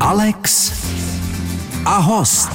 Alex 0.00 0.72
a 1.84 1.96
host. 1.98 2.48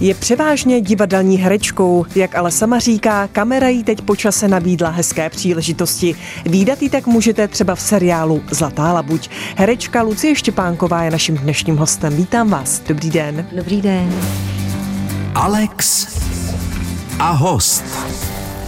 Je 0.00 0.14
převážně 0.14 0.80
divadelní 0.80 1.36
herečkou, 1.36 2.06
jak 2.14 2.34
ale 2.34 2.50
sama 2.50 2.78
říká, 2.78 3.28
kamera 3.32 3.68
jí 3.68 3.84
teď 3.84 4.00
po 4.00 4.16
čase 4.16 4.48
nabídla 4.48 4.90
hezké 4.90 5.30
příležitosti. 5.30 6.16
Výdat 6.44 6.82
ji 6.82 6.90
tak 6.90 7.06
můžete 7.06 7.48
třeba 7.48 7.74
v 7.74 7.80
seriálu 7.80 8.42
Zlatá 8.50 8.92
labuť. 8.92 9.30
Herečka 9.56 10.02
Lucie 10.02 10.34
Štěpánková 10.34 11.02
je 11.02 11.10
naším 11.10 11.36
dnešním 11.36 11.76
hostem. 11.76 12.16
Vítám 12.16 12.50
vás. 12.50 12.80
Dobrý 12.88 13.10
den. 13.10 13.46
Dobrý 13.56 13.82
den. 13.82 14.14
Alex 15.34 16.06
a 17.18 17.30
host. 17.30 17.84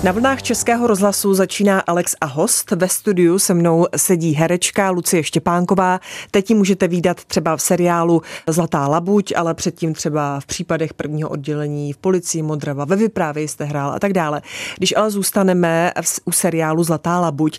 Na 0.02 0.12
vlnách 0.12 0.42
Českého 0.42 0.86
rozhlasu 0.86 1.34
začíná 1.34 1.80
Alex 1.80 2.14
a 2.20 2.26
host. 2.26 2.70
Ve 2.70 2.88
studiu 2.88 3.38
se 3.38 3.54
mnou 3.54 3.86
sedí 3.96 4.32
herečka 4.32 4.90
Lucie 4.90 5.24
Štěpánková. 5.24 6.00
Teď 6.30 6.50
ji 6.50 6.56
můžete 6.56 6.88
výdat 6.88 7.24
třeba 7.24 7.56
v 7.56 7.62
seriálu 7.62 8.22
Zlatá 8.46 8.88
labuť, 8.88 9.32
ale 9.36 9.54
předtím 9.54 9.94
třeba 9.94 10.40
v 10.40 10.46
případech 10.46 10.94
prvního 10.94 11.28
oddělení 11.28 11.92
v 11.92 11.96
policii 11.96 12.42
Modrava, 12.42 12.84
ve 12.84 12.96
vyprávě 12.96 13.42
jste 13.42 13.64
hrál 13.64 13.90
a 13.90 13.98
tak 13.98 14.12
dále. 14.12 14.42
Když 14.76 14.96
ale 14.96 15.10
zůstaneme 15.10 15.92
u 16.24 16.32
seriálu 16.32 16.84
Zlatá 16.84 17.20
labuť, 17.20 17.58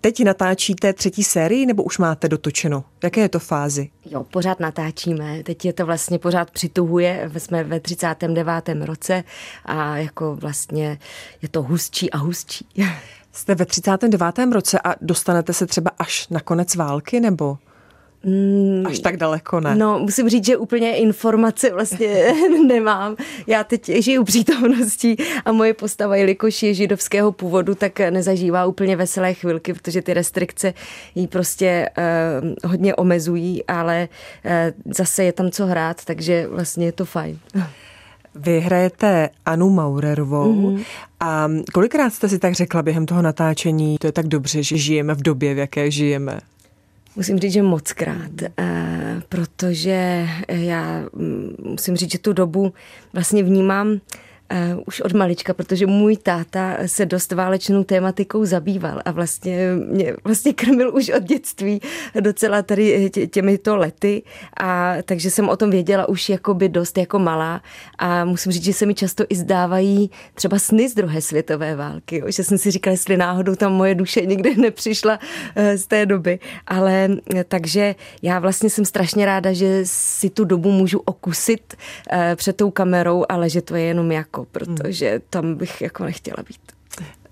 teď 0.00 0.24
natáčíte 0.24 0.92
třetí 0.92 1.24
sérii 1.24 1.66
nebo 1.66 1.82
už 1.82 1.98
máte 1.98 2.28
dotočeno? 2.28 2.84
Jaké 3.02 3.20
je 3.20 3.28
to 3.28 3.38
fázi? 3.38 3.88
Jo, 4.10 4.24
pořád 4.24 4.60
natáčíme. 4.60 5.42
Teď 5.42 5.64
je 5.64 5.72
to 5.72 5.86
vlastně 5.86 6.18
pořád 6.18 6.50
přituhuje. 6.50 7.30
Jsme 7.38 7.64
ve 7.64 7.80
39. 7.80 8.68
roce 8.80 9.24
a 9.64 9.96
jako 9.96 10.36
vlastně 10.36 10.98
je 11.42 11.48
to 11.48 11.62
hustší 11.78 12.10
a 12.10 12.16
hustší. 12.16 12.66
Jste 13.32 13.54
ve 13.54 13.64
39. 13.66 14.38
roce 14.52 14.78
a 14.84 14.94
dostanete 15.00 15.52
se 15.52 15.66
třeba 15.66 15.90
až 15.98 16.28
na 16.28 16.40
konec 16.40 16.74
války, 16.74 17.20
nebo? 17.20 17.58
Mm, 18.24 18.86
Až 18.86 18.98
tak 18.98 19.16
daleko 19.16 19.60
ne. 19.60 19.74
No, 19.74 19.98
musím 19.98 20.28
říct, 20.28 20.44
že 20.44 20.56
úplně 20.56 20.96
informace 20.96 21.70
vlastně 21.72 22.34
nemám. 22.66 23.16
Já 23.46 23.64
teď 23.64 23.90
žiju 24.02 24.24
přítomností 24.24 25.16
a 25.44 25.52
moje 25.52 25.74
postava, 25.74 26.16
jelikož 26.16 26.62
je 26.62 26.74
židovského 26.74 27.32
původu, 27.32 27.74
tak 27.74 27.98
nezažívá 27.98 28.66
úplně 28.66 28.96
veselé 28.96 29.34
chvilky, 29.34 29.74
protože 29.74 30.02
ty 30.02 30.14
restrikce 30.14 30.74
jí 31.14 31.26
prostě 31.26 31.88
uh, 31.98 32.70
hodně 32.70 32.94
omezují, 32.94 33.64
ale 33.64 34.08
uh, 34.44 34.92
zase 34.94 35.24
je 35.24 35.32
tam 35.32 35.50
co 35.50 35.66
hrát, 35.66 36.04
takže 36.04 36.46
vlastně 36.46 36.86
je 36.86 36.92
to 36.92 37.04
fajn. 37.04 37.38
Vy 38.38 38.60
hrajete 38.60 39.30
Anu 39.46 39.70
Maurerovou 39.70 40.52
mm-hmm. 40.52 40.84
a 41.20 41.48
kolikrát 41.72 42.10
jste 42.10 42.28
si 42.28 42.38
tak 42.38 42.54
řekla 42.54 42.82
během 42.82 43.06
toho 43.06 43.22
natáčení, 43.22 43.96
to 44.00 44.06
je 44.06 44.12
tak 44.12 44.26
dobře, 44.26 44.62
že 44.62 44.76
žijeme 44.76 45.14
v 45.14 45.22
době, 45.22 45.54
v 45.54 45.58
jaké 45.58 45.90
žijeme? 45.90 46.40
Musím 47.16 47.38
říct, 47.38 47.52
že 47.52 47.62
moc 47.62 47.92
krát, 47.92 48.30
eh, 48.58 49.22
protože 49.28 50.28
já 50.48 51.02
mm, 51.12 51.56
musím 51.64 51.96
říct, 51.96 52.12
že 52.12 52.18
tu 52.18 52.32
dobu 52.32 52.72
vlastně 53.12 53.42
vnímám 53.42 54.00
Uh, 54.52 54.82
už 54.86 55.00
od 55.00 55.12
malička, 55.12 55.54
protože 55.54 55.86
můj 55.86 56.16
táta 56.16 56.76
se 56.86 57.06
dost 57.06 57.32
válečnou 57.32 57.84
tématikou 57.84 58.44
zabýval 58.44 59.02
a 59.04 59.10
vlastně 59.10 59.74
mě 59.74 60.14
vlastně 60.24 60.52
krmil 60.52 60.94
už 60.94 61.08
od 61.08 61.22
dětství 61.22 61.80
docela 62.20 62.62
tady 62.62 63.10
tě, 63.10 63.26
těmito 63.26 63.76
lety 63.76 64.22
a 64.60 64.94
takže 65.04 65.30
jsem 65.30 65.48
o 65.48 65.56
tom 65.56 65.70
věděla 65.70 66.08
už 66.08 66.28
jakoby 66.28 66.68
dost 66.68 66.98
jako 66.98 67.18
malá 67.18 67.62
a 67.98 68.24
musím 68.24 68.52
říct, 68.52 68.64
že 68.64 68.72
se 68.72 68.86
mi 68.86 68.94
často 68.94 69.24
i 69.28 69.36
zdávají 69.36 70.10
třeba 70.34 70.58
sny 70.58 70.88
z 70.88 70.94
druhé 70.94 71.20
světové 71.20 71.76
války, 71.76 72.18
jo? 72.18 72.26
že 72.28 72.44
jsem 72.44 72.58
si 72.58 72.70
říkala, 72.70 72.92
jestli 72.92 73.16
náhodou 73.16 73.54
tam 73.54 73.72
moje 73.72 73.94
duše 73.94 74.26
nikdy 74.26 74.56
nepřišla 74.60 75.18
uh, 75.18 75.62
z 75.76 75.86
té 75.86 76.06
doby, 76.06 76.38
ale 76.66 77.08
uh, 77.10 77.40
takže 77.48 77.94
já 78.22 78.38
vlastně 78.38 78.70
jsem 78.70 78.84
strašně 78.84 79.26
ráda, 79.26 79.52
že 79.52 79.80
si 79.84 80.30
tu 80.30 80.44
dobu 80.44 80.70
můžu 80.70 80.98
okusit 80.98 81.74
před 82.36 82.56
tou 82.56 82.70
kamerou, 82.70 83.24
ale 83.28 83.50
že 83.50 83.62
to 83.62 83.76
je 83.76 83.82
jenom 83.82 84.12
jako 84.12 84.37
jako, 84.38 84.50
protože 84.52 85.20
tam 85.30 85.54
bych 85.54 85.80
jako 85.80 86.04
nechtěla 86.04 86.42
být. 86.48 86.60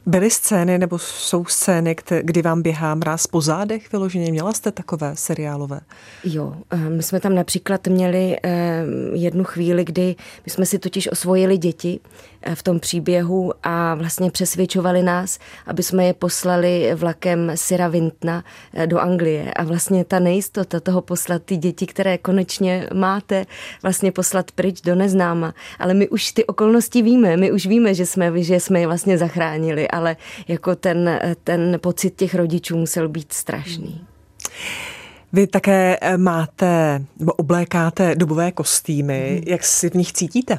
Byly 0.08 0.30
scény 0.30 0.78
nebo 0.78 0.98
jsou 0.98 1.44
scény, 1.44 1.96
kdy 2.22 2.42
vám 2.42 2.62
běhá 2.62 2.94
mráz 2.94 3.26
po 3.26 3.40
zádech 3.40 3.92
vyloženě? 3.92 4.30
Měla 4.30 4.52
jste 4.52 4.72
takové 4.72 5.16
seriálové? 5.16 5.80
Jo, 6.24 6.54
eh, 6.70 6.76
my 6.76 7.02
jsme 7.02 7.20
tam 7.20 7.34
například 7.34 7.86
měli 7.86 8.36
eh, 8.42 8.84
jednu 9.12 9.44
chvíli, 9.44 9.84
kdy 9.84 10.16
my 10.46 10.52
jsme 10.52 10.66
si 10.66 10.78
totiž 10.78 11.08
osvojili 11.08 11.58
děti 11.58 12.00
v 12.54 12.62
tom 12.62 12.80
příběhu 12.80 13.52
a 13.62 13.94
vlastně 13.94 14.30
přesvědčovali 14.30 15.02
nás, 15.02 15.38
aby 15.66 15.82
jsme 15.82 16.04
je 16.04 16.14
poslali 16.14 16.90
vlakem 16.94 17.52
Syra 17.54 17.88
Vintna 17.88 18.44
do 18.86 18.98
Anglie. 18.98 19.54
A 19.54 19.64
vlastně 19.64 20.04
ta 20.04 20.18
nejistota 20.18 20.80
toho 20.80 21.02
poslat 21.02 21.42
ty 21.42 21.56
děti, 21.56 21.86
které 21.86 22.18
konečně 22.18 22.88
máte, 22.94 23.46
vlastně 23.82 24.12
poslat 24.12 24.50
pryč 24.50 24.80
do 24.80 24.94
neznáma. 24.94 25.54
Ale 25.78 25.94
my 25.94 26.08
už 26.08 26.32
ty 26.32 26.44
okolnosti 26.44 27.02
víme, 27.02 27.36
my 27.36 27.52
už 27.52 27.66
víme, 27.66 27.94
že 27.94 28.06
jsme, 28.06 28.42
že 28.42 28.60
jsme 28.60 28.80
je 28.80 28.86
vlastně 28.86 29.18
zachránili 29.18 29.88
ale 29.88 30.16
jako 30.48 30.76
ten, 30.76 31.20
ten 31.44 31.78
pocit 31.80 32.16
těch 32.16 32.34
rodičů 32.34 32.76
musel 32.76 33.08
být 33.08 33.32
strašný. 33.32 34.04
Vy 35.32 35.46
také 35.46 35.98
eh, 36.00 36.16
máte, 36.16 37.02
nebo 37.18 37.32
oblékáte 37.32 38.14
dobové 38.14 38.52
kostýmy. 38.52 39.28
Hmm. 39.30 39.42
Jak 39.46 39.64
si 39.64 39.90
v 39.90 39.94
nich 39.94 40.12
cítíte? 40.12 40.58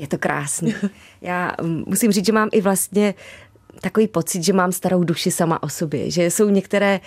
Je 0.00 0.08
to 0.08 0.18
krásný. 0.18 0.74
Já 1.20 1.52
mm, 1.62 1.84
musím 1.86 2.12
říct, 2.12 2.26
že 2.26 2.32
mám 2.32 2.48
i 2.52 2.60
vlastně 2.60 3.14
takový 3.80 4.08
pocit, 4.08 4.42
že 4.42 4.52
mám 4.52 4.72
starou 4.72 5.04
duši 5.04 5.30
sama 5.30 5.62
o 5.62 5.68
sobě, 5.68 6.10
že 6.10 6.30
jsou 6.30 6.48
některé 6.48 7.00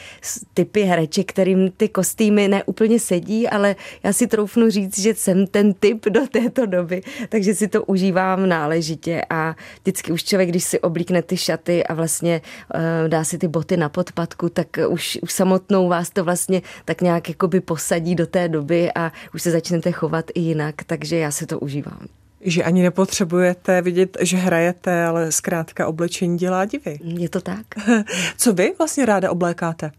typy 0.53 0.81
hereček, 0.81 1.29
kterým 1.29 1.71
ty 1.71 1.89
kostýmy 1.89 2.47
neúplně 2.47 2.99
sedí, 2.99 3.49
ale 3.49 3.75
já 4.03 4.13
si 4.13 4.27
troufnu 4.27 4.69
říct, 4.69 4.99
že 4.99 5.15
jsem 5.15 5.47
ten 5.47 5.73
typ 5.73 6.05
do 6.05 6.27
této 6.27 6.65
doby, 6.65 7.01
takže 7.29 7.55
si 7.55 7.67
to 7.67 7.83
užívám 7.83 8.49
náležitě 8.49 9.21
a 9.29 9.55
vždycky 9.81 10.11
už 10.11 10.23
člověk, 10.23 10.49
když 10.49 10.63
si 10.63 10.79
oblíkne 10.79 11.21
ty 11.21 11.37
šaty 11.37 11.83
a 11.83 11.93
vlastně 11.93 12.41
uh, 12.75 13.09
dá 13.09 13.23
si 13.23 13.37
ty 13.37 13.47
boty 13.47 13.77
na 13.77 13.89
podpadku, 13.89 14.49
tak 14.49 14.67
už, 14.87 15.19
už 15.21 15.31
samotnou 15.31 15.87
vás 15.87 16.09
to 16.09 16.23
vlastně 16.23 16.61
tak 16.85 17.01
nějak 17.01 17.29
jakoby 17.29 17.59
posadí 17.59 18.15
do 18.15 18.27
té 18.27 18.47
doby 18.47 18.91
a 18.95 19.11
už 19.33 19.41
se 19.41 19.51
začnete 19.51 19.91
chovat 19.91 20.25
i 20.33 20.39
jinak, 20.39 20.75
takže 20.83 21.17
já 21.17 21.31
si 21.31 21.45
to 21.45 21.59
užívám. 21.59 22.22
Že 22.45 22.63
ani 22.63 22.83
nepotřebujete 22.83 23.81
vidět, 23.81 24.17
že 24.21 24.37
hrajete, 24.37 25.05
ale 25.05 25.31
zkrátka 25.31 25.87
oblečení 25.87 26.37
dělá 26.37 26.65
divy. 26.65 26.99
Je 27.03 27.29
to 27.29 27.41
tak. 27.41 27.65
Co 28.37 28.53
vy 28.53 28.73
vlastně 28.77 29.05
ráda 29.05 29.31
oblékáte? 29.31 29.91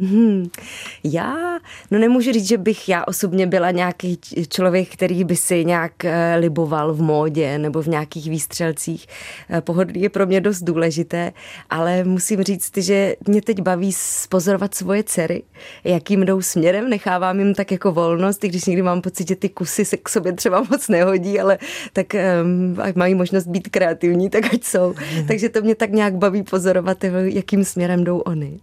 Hmm. 0.00 0.46
Já, 1.04 1.58
no 1.90 1.98
nemůžu 1.98 2.32
říct, 2.32 2.48
že 2.48 2.58
bych 2.58 2.88
já 2.88 3.04
osobně 3.04 3.46
byla 3.46 3.70
nějaký 3.70 4.18
člověk, 4.48 4.88
který 4.88 5.24
by 5.24 5.36
si 5.36 5.64
nějak 5.64 6.04
eh, 6.04 6.36
liboval 6.38 6.94
v 6.94 7.02
módě 7.02 7.58
nebo 7.58 7.82
v 7.82 7.86
nějakých 7.86 8.30
výstřelcích. 8.30 9.06
Eh, 9.50 9.60
pohodlí 9.60 10.00
je 10.00 10.08
pro 10.08 10.26
mě 10.26 10.40
dost 10.40 10.62
důležité, 10.62 11.32
ale 11.70 12.04
musím 12.04 12.42
říct, 12.42 12.76
že 12.76 13.16
mě 13.26 13.42
teď 13.42 13.60
baví 13.60 13.92
spozorovat 13.92 14.74
svoje 14.74 15.04
dcery, 15.04 15.42
jakým 15.84 16.24
jdou 16.24 16.42
směrem, 16.42 16.90
nechávám 16.90 17.38
jim 17.38 17.54
tak 17.54 17.72
jako 17.72 17.92
volnost, 17.92 18.44
i 18.44 18.48
když 18.48 18.64
někdy 18.64 18.82
mám 18.82 19.00
pocit, 19.00 19.28
že 19.28 19.36
ty 19.36 19.48
kusy 19.48 19.84
se 19.84 19.96
k 19.96 20.08
sobě 20.08 20.32
třeba 20.32 20.62
moc 20.70 20.88
nehodí, 20.88 21.40
ale 21.40 21.58
tak 21.92 22.06
um, 22.14 22.76
mají 22.94 23.14
možnost 23.14 23.46
být 23.46 23.68
kreativní, 23.68 24.30
tak 24.30 24.54
ať 24.54 24.64
jsou. 24.64 24.94
Takže 25.28 25.48
to 25.48 25.60
mě 25.60 25.74
tak 25.74 25.90
nějak 25.90 26.14
baví 26.16 26.42
pozorovat, 26.42 27.04
jakým 27.24 27.64
směrem 27.64 28.04
jdou 28.04 28.18
oni. 28.18 28.60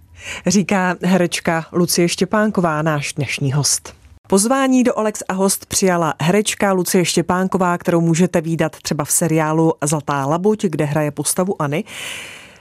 Říká 0.47 0.95
herečka 1.03 1.65
Lucie 1.71 2.09
Štěpánková, 2.09 2.81
náš 2.81 3.13
dnešní 3.13 3.53
host. 3.53 3.93
Pozvání 4.27 4.83
do 4.83 4.99
Alex 4.99 5.23
a 5.27 5.33
host 5.33 5.65
přijala 5.65 6.13
herečka 6.21 6.73
Lucie 6.73 7.05
Štěpánková, 7.05 7.77
kterou 7.77 8.01
můžete 8.01 8.41
výdat 8.41 8.75
třeba 8.81 9.05
v 9.05 9.11
seriálu 9.11 9.73
Zlatá 9.83 10.25
labuť, 10.25 10.65
kde 10.65 10.85
hraje 10.85 11.11
postavuAny. 11.11 11.83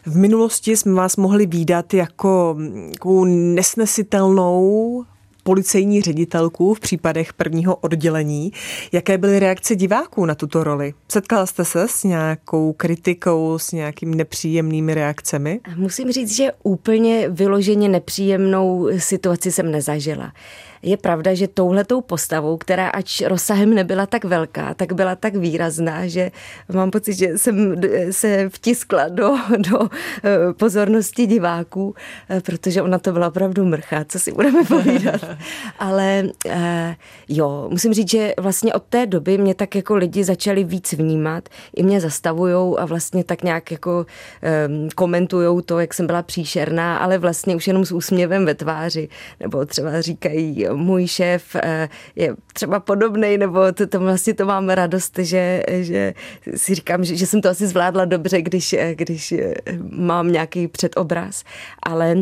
V 0.06 0.16
minulosti 0.16 0.76
jsme 0.76 0.94
vás 0.94 1.16
mohli 1.16 1.46
výdat 1.46 1.94
jako 1.94 2.56
nesnesitelnou 3.26 5.04
policejní 5.44 6.02
ředitelku 6.02 6.74
v 6.74 6.80
případech 6.80 7.32
prvního 7.32 7.76
oddělení. 7.76 8.52
Jaké 8.92 9.18
byly 9.18 9.38
reakce 9.38 9.76
diváků 9.76 10.26
na 10.26 10.34
tuto 10.34 10.64
roli? 10.64 10.94
Setkala 11.12 11.46
jste 11.46 11.64
se 11.64 11.88
s 11.88 12.04
nějakou 12.04 12.72
kritikou, 12.72 13.58
s 13.58 13.72
nějakými 13.72 14.16
nepříjemnými 14.16 14.94
reakcemi? 14.94 15.60
Musím 15.76 16.12
říct, 16.12 16.36
že 16.36 16.52
úplně 16.62 17.28
vyloženě 17.28 17.88
nepříjemnou 17.88 18.88
situaci 18.98 19.52
jsem 19.52 19.70
nezažila 19.70 20.32
je 20.84 20.96
pravda, 20.96 21.34
že 21.34 21.48
touhletou 21.48 22.00
postavou, 22.00 22.56
která 22.56 22.88
ač 22.88 23.20
rozsahem 23.20 23.74
nebyla 23.74 24.06
tak 24.06 24.24
velká, 24.24 24.74
tak 24.74 24.92
byla 24.92 25.16
tak 25.16 25.36
výrazná, 25.36 26.06
že 26.06 26.30
mám 26.72 26.90
pocit, 26.90 27.14
že 27.14 27.38
jsem 27.38 27.80
se 28.10 28.48
vtiskla 28.48 29.08
do, 29.08 29.36
do 29.70 29.88
eh, 30.24 30.52
pozornosti 30.52 31.26
diváků, 31.26 31.94
eh, 32.30 32.40
protože 32.40 32.82
ona 32.82 32.98
to 32.98 33.12
byla 33.12 33.28
opravdu 33.28 33.64
mrcha, 33.64 34.04
co 34.04 34.18
si 34.18 34.32
budeme 34.32 34.64
povídat. 34.68 35.20
Ale 35.78 36.24
eh, 36.48 36.96
jo, 37.28 37.68
musím 37.70 37.94
říct, 37.94 38.10
že 38.10 38.34
vlastně 38.38 38.74
od 38.74 38.82
té 38.82 39.06
doby 39.06 39.38
mě 39.38 39.54
tak 39.54 39.74
jako 39.74 39.96
lidi 39.96 40.24
začali 40.24 40.64
víc 40.64 40.92
vnímat, 40.92 41.48
i 41.76 41.82
mě 41.82 42.00
zastavujou 42.00 42.80
a 42.80 42.84
vlastně 42.84 43.24
tak 43.24 43.42
nějak 43.42 43.70
jako 43.70 44.06
komentujou 44.94 45.60
to, 45.60 45.80
jak 45.80 45.94
jsem 45.94 46.06
byla 46.06 46.22
příšerná, 46.22 46.96
ale 46.96 47.18
vlastně 47.18 47.56
už 47.56 47.66
jenom 47.66 47.84
s 47.84 47.92
úsměvem 47.92 48.44
ve 48.44 48.54
tváři, 48.54 49.08
nebo 49.40 49.64
třeba 49.66 50.00
říkají, 50.00 50.66
můj 50.76 51.06
šéf 51.06 51.56
je 52.16 52.34
třeba 52.52 52.80
podobný, 52.80 53.38
nebo 53.38 53.72
to, 53.72 53.86
to 53.86 54.00
vlastně 54.00 54.34
to 54.34 54.46
mám 54.46 54.68
radost, 54.68 55.18
že, 55.18 55.62
že 55.68 56.14
si 56.56 56.74
říkám, 56.74 57.04
že, 57.04 57.16
že 57.16 57.26
jsem 57.26 57.40
to 57.40 57.48
asi 57.48 57.66
zvládla 57.66 58.04
dobře, 58.04 58.42
když, 58.42 58.76
když 58.92 59.34
mám 59.90 60.32
nějaký 60.32 60.68
předobraz, 60.68 61.44
ale 61.82 62.14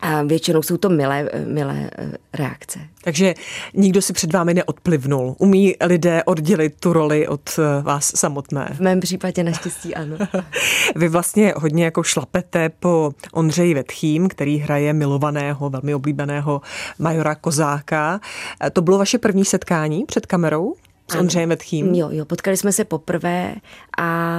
a 0.00 0.22
většinou 0.22 0.62
jsou 0.62 0.76
to 0.76 0.88
milé, 0.88 1.28
milé 1.46 1.90
eh, 1.98 2.12
reakce. 2.32 2.78
Takže 3.04 3.34
nikdo 3.74 4.02
si 4.02 4.12
před 4.12 4.32
vámi 4.32 4.54
neodplivnul. 4.54 5.36
Umí 5.38 5.74
lidé 5.80 6.24
oddělit 6.24 6.74
tu 6.80 6.92
roli 6.92 7.28
od 7.28 7.40
eh, 7.58 7.82
vás 7.82 8.12
samotné? 8.16 8.70
V 8.74 8.80
mém 8.80 9.00
případě 9.00 9.44
naštěstí 9.44 9.94
ano. 9.94 10.16
Vy 10.96 11.08
vlastně 11.08 11.54
hodně 11.56 11.84
jako 11.84 12.02
šlapete 12.02 12.68
po 12.68 13.12
Ondřeji 13.32 13.74
Vetchým, 13.74 14.28
který 14.28 14.58
hraje 14.58 14.92
milovaného, 14.92 15.70
velmi 15.70 15.94
oblíbeného 15.94 16.60
majora 16.98 17.34
Kozáka. 17.34 18.20
Eh, 18.66 18.70
to 18.70 18.82
bylo 18.82 18.98
vaše 18.98 19.18
první 19.18 19.44
setkání 19.44 20.04
před 20.04 20.26
kamerou? 20.26 20.74
S 21.10 21.14
Ondřejem 21.14 21.48
Vetchým? 21.48 21.94
Jo, 21.94 22.08
jo, 22.12 22.24
potkali 22.24 22.56
jsme 22.56 22.72
se 22.72 22.84
poprvé 22.84 23.54
a 23.98 24.34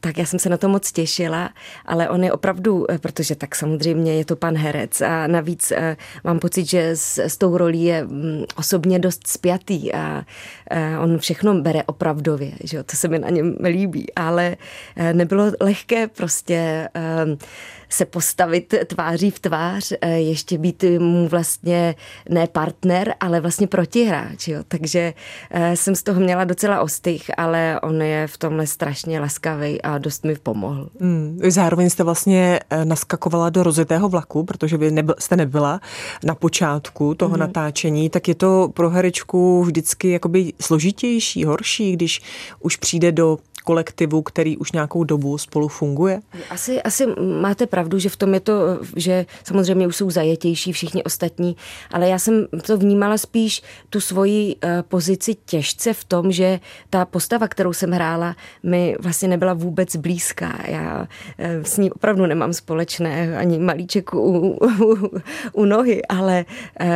tak 0.00 0.18
já 0.18 0.24
jsem 0.24 0.38
se 0.38 0.48
na 0.48 0.56
to 0.56 0.68
moc 0.68 0.92
těšila, 0.92 1.50
ale 1.86 2.08
on 2.08 2.24
je 2.24 2.32
opravdu, 2.32 2.90
eh, 2.90 2.98
protože 2.98 3.34
tak 3.34 3.54
samozřejmě 3.54 4.14
je 4.14 4.24
to 4.24 4.36
pan 4.36 4.56
herec 4.56 5.00
a 5.00 5.26
navíc 5.26 5.72
eh, 5.72 5.96
mám 6.24 6.38
pocit, 6.38 6.64
že 6.64 6.96
s, 6.96 7.18
s 7.18 7.36
tou 7.36 7.56
rolí 7.56 7.84
je 7.84 8.04
mm, 8.04 8.44
osobně 8.56 8.98
dost 8.98 9.26
spjatý 9.26 9.92
a 9.94 10.24
eh, 10.70 10.98
on 10.98 11.18
všechno 11.18 11.60
bere 11.60 11.82
opravdově, 11.82 12.52
že 12.64 12.76
jo, 12.76 12.82
to 12.82 12.96
se 12.96 13.08
mi 13.08 13.18
na 13.18 13.30
něm 13.30 13.56
líbí, 13.64 14.06
ale 14.16 14.56
nebylo 15.12 15.44
lehké 15.60 16.08
prostě 16.08 16.88
se 17.88 18.04
postavit 18.04 18.74
tváří 18.86 19.30
v 19.30 19.38
tvář, 19.38 19.92
ještě 20.16 20.58
být 20.58 20.84
mu 20.98 21.28
vlastně 21.28 21.94
ne 22.28 22.46
partner, 22.46 23.14
ale 23.20 23.40
vlastně 23.40 23.66
protihráč. 23.66 24.48
Jo. 24.48 24.62
Takže 24.68 25.14
jsem 25.74 25.94
z 25.94 26.02
toho 26.02 26.20
měla 26.20 26.44
docela 26.44 26.80
ostych, 26.80 27.30
ale 27.36 27.80
on 27.82 28.02
je 28.02 28.26
v 28.26 28.38
tomhle 28.38 28.66
strašně 28.74 29.20
laskavý 29.20 29.82
a 29.82 29.98
dost 29.98 30.24
mi 30.24 30.34
pomohl. 30.34 30.88
Hmm. 31.00 31.38
Zároveň 31.48 31.90
jste 31.90 32.04
vlastně 32.04 32.60
eh, 32.70 32.84
naskakovala 32.84 33.50
do 33.50 33.62
rozjetého 33.62 34.08
vlaku, 34.08 34.44
protože 34.44 34.76
vy 34.76 34.90
nebyl, 34.90 35.14
jste 35.18 35.36
nebyla 35.36 35.80
na 36.24 36.34
počátku 36.34 37.14
toho 37.14 37.30
hmm. 37.30 37.40
natáčení, 37.40 38.10
tak 38.10 38.28
je 38.28 38.34
to 38.34 38.68
pro 38.74 38.90
herečku 38.90 39.64
vždycky 39.64 40.10
jakoby 40.10 40.52
složitější, 40.60 41.44
horší, 41.44 41.92
když 41.92 42.22
už 42.60 42.76
přijde 42.76 43.12
do 43.12 43.38
kolektivu, 43.64 44.22
který 44.22 44.56
už 44.56 44.72
nějakou 44.72 45.04
dobu 45.04 45.38
spolu 45.38 45.68
funguje? 45.68 46.20
Asi, 46.50 46.82
asi 46.82 47.06
máte 47.40 47.66
pravdu, 47.66 47.98
že 47.98 48.08
v 48.08 48.16
tom 48.16 48.34
je 48.34 48.40
to, 48.40 48.52
že 48.96 49.26
samozřejmě 49.44 49.86
už 49.86 49.96
jsou 49.96 50.10
zajetější 50.10 50.72
všichni 50.72 51.02
ostatní, 51.02 51.56
ale 51.92 52.08
já 52.08 52.18
jsem 52.18 52.46
to 52.66 52.78
vnímala 52.78 53.18
spíš 53.18 53.62
tu 53.90 54.00
svoji 54.00 54.56
uh, 54.56 54.70
pozici 54.88 55.34
těžce 55.34 55.92
v 55.92 56.04
tom, 56.04 56.32
že 56.32 56.60
ta 56.90 57.04
postava, 57.04 57.48
kterou 57.48 57.72
jsem 57.72 57.90
hrála, 57.90 58.36
mi 58.62 58.96
vlastně 59.00 59.28
nebyla 59.28 59.52
vůbec 59.52 59.96
blízká. 59.96 60.58
Já 60.68 61.00
uh, 61.00 61.06
s 61.62 61.76
ní 61.78 61.92
opravdu 61.92 62.26
nemám 62.26 62.52
společné 62.52 63.38
ani 63.38 63.58
malíček 63.58 64.14
u, 64.14 64.18
u, 64.18 64.58
u 65.52 65.64
nohy, 65.64 66.02
ale 66.06 66.44
uh, 66.80 66.86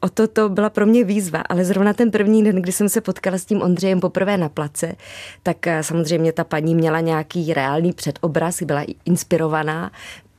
o 0.00 0.08
to 0.08 0.28
to 0.28 0.48
byla 0.48 0.70
pro 0.70 0.86
mě 0.86 1.04
výzva. 1.04 1.40
Ale 1.48 1.64
zrovna 1.64 1.92
ten 1.92 2.10
první 2.10 2.44
den, 2.44 2.62
kdy 2.62 2.72
jsem 2.72 2.88
se 2.88 3.00
potkala 3.00 3.38
s 3.38 3.44
tím 3.44 3.62
Ondřejem 3.62 4.00
poprvé 4.00 4.36
na 4.36 4.48
place, 4.48 4.94
tak 5.42 5.56
samozřejmě 5.80 6.07
samozřejmě 6.08 6.32
ta 6.32 6.44
paní 6.44 6.74
měla 6.74 7.00
nějaký 7.00 7.54
reálný 7.54 7.92
předobraz, 7.92 8.62
byla 8.62 8.84
inspirovaná 9.04 9.90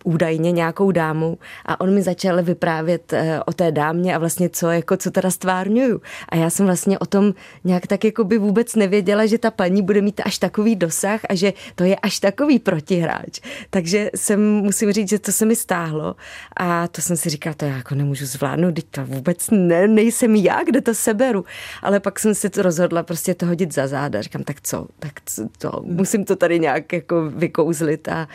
údajně 0.03 0.51
nějakou 0.51 0.91
dámu 0.91 1.37
a 1.65 1.81
on 1.81 1.93
mi 1.93 2.01
začal 2.01 2.43
vyprávět 2.43 3.13
eh, 3.13 3.39
o 3.45 3.53
té 3.53 3.71
dámě 3.71 4.15
a 4.15 4.17
vlastně 4.17 4.49
co, 4.49 4.71
jako 4.71 4.97
co 4.97 5.11
teda 5.11 5.31
stvárňuju. 5.31 6.01
A 6.29 6.35
já 6.35 6.49
jsem 6.49 6.65
vlastně 6.65 6.99
o 6.99 7.05
tom 7.05 7.33
nějak 7.63 7.87
tak 7.87 8.03
jako 8.03 8.23
by 8.23 8.37
vůbec 8.37 8.75
nevěděla, 8.75 9.25
že 9.25 9.37
ta 9.37 9.51
paní 9.51 9.81
bude 9.81 10.01
mít 10.01 10.21
až 10.25 10.37
takový 10.37 10.75
dosah 10.75 11.21
a 11.29 11.35
že 11.35 11.53
to 11.75 11.83
je 11.83 11.95
až 11.95 12.19
takový 12.19 12.59
protihráč. 12.59 13.39
Takže 13.69 14.09
jsem, 14.15 14.39
musím 14.41 14.91
říct, 14.91 15.09
že 15.09 15.19
to 15.19 15.31
se 15.31 15.45
mi 15.45 15.55
stáhlo 15.55 16.15
a 16.57 16.87
to 16.87 17.01
jsem 17.01 17.17
si 17.17 17.29
říkala, 17.29 17.53
to 17.53 17.65
já 17.65 17.75
jako 17.77 17.95
nemůžu 17.95 18.25
zvládnout, 18.25 18.75
teď 18.75 18.85
to 18.91 19.05
vůbec 19.05 19.49
ne, 19.51 19.87
nejsem 19.87 20.35
já, 20.35 20.63
kde 20.63 20.81
to 20.81 20.93
seberu. 20.93 21.45
Ale 21.81 21.99
pak 21.99 22.19
jsem 22.19 22.35
se 22.35 22.49
to 22.49 22.61
rozhodla 22.61 23.03
prostě 23.03 23.33
to 23.33 23.45
hodit 23.45 23.73
za 23.73 23.87
záda. 23.87 24.21
Říkám, 24.21 24.43
tak 24.43 24.61
co, 24.61 24.87
tak 24.99 25.13
co, 25.25 25.47
to, 25.57 25.81
musím 25.83 26.25
to 26.25 26.35
tady 26.35 26.59
nějak 26.59 26.93
jako 26.93 27.29
vykouzlit 27.29 28.07
a, 28.07 28.27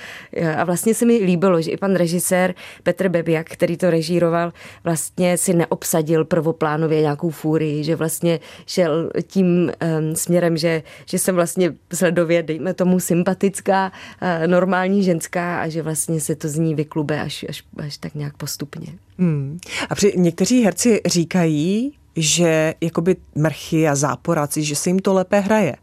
a 0.56 0.64
vlastně 0.64 0.94
se 0.94 1.04
mi 1.04 1.16
líbilo, 1.16 1.53
že 1.62 1.70
i 1.70 1.76
pan 1.76 1.94
režisér 1.94 2.54
Petr 2.82 3.08
Bebiak, 3.08 3.50
který 3.50 3.76
to 3.76 3.90
režíroval, 3.90 4.52
vlastně 4.84 5.38
si 5.38 5.54
neobsadil 5.54 6.24
prvoplánově 6.24 7.00
nějakou 7.00 7.30
fúrii, 7.30 7.84
že 7.84 7.96
vlastně 7.96 8.40
šel 8.66 9.10
tím 9.26 9.46
um, 9.46 10.16
směrem, 10.16 10.56
že, 10.56 10.82
že 11.06 11.18
jsem 11.18 11.34
vlastně 11.34 11.74
sledově, 11.94 12.42
dejme 12.42 12.74
tomu, 12.74 13.00
sympatická, 13.00 13.92
uh, 14.22 14.46
normální 14.46 15.02
ženská 15.02 15.60
a 15.60 15.68
že 15.68 15.82
vlastně 15.82 16.20
se 16.20 16.34
to 16.34 16.48
z 16.48 16.58
ní 16.58 16.74
vyklube 16.74 17.20
až, 17.20 17.44
až, 17.48 17.62
až 17.76 17.96
tak 17.96 18.14
nějak 18.14 18.36
postupně. 18.36 18.86
Hmm. 19.18 19.58
A 19.90 19.94
při, 19.94 20.12
někteří 20.16 20.64
herci 20.64 21.00
říkají, 21.06 21.92
že 22.16 22.74
jakoby 22.80 23.16
mrchy 23.34 23.88
a 23.88 23.94
záporáci, 23.94 24.62
že 24.62 24.76
se 24.76 24.90
jim 24.90 24.98
to 24.98 25.14
lépe 25.14 25.40
hraje. 25.40 25.76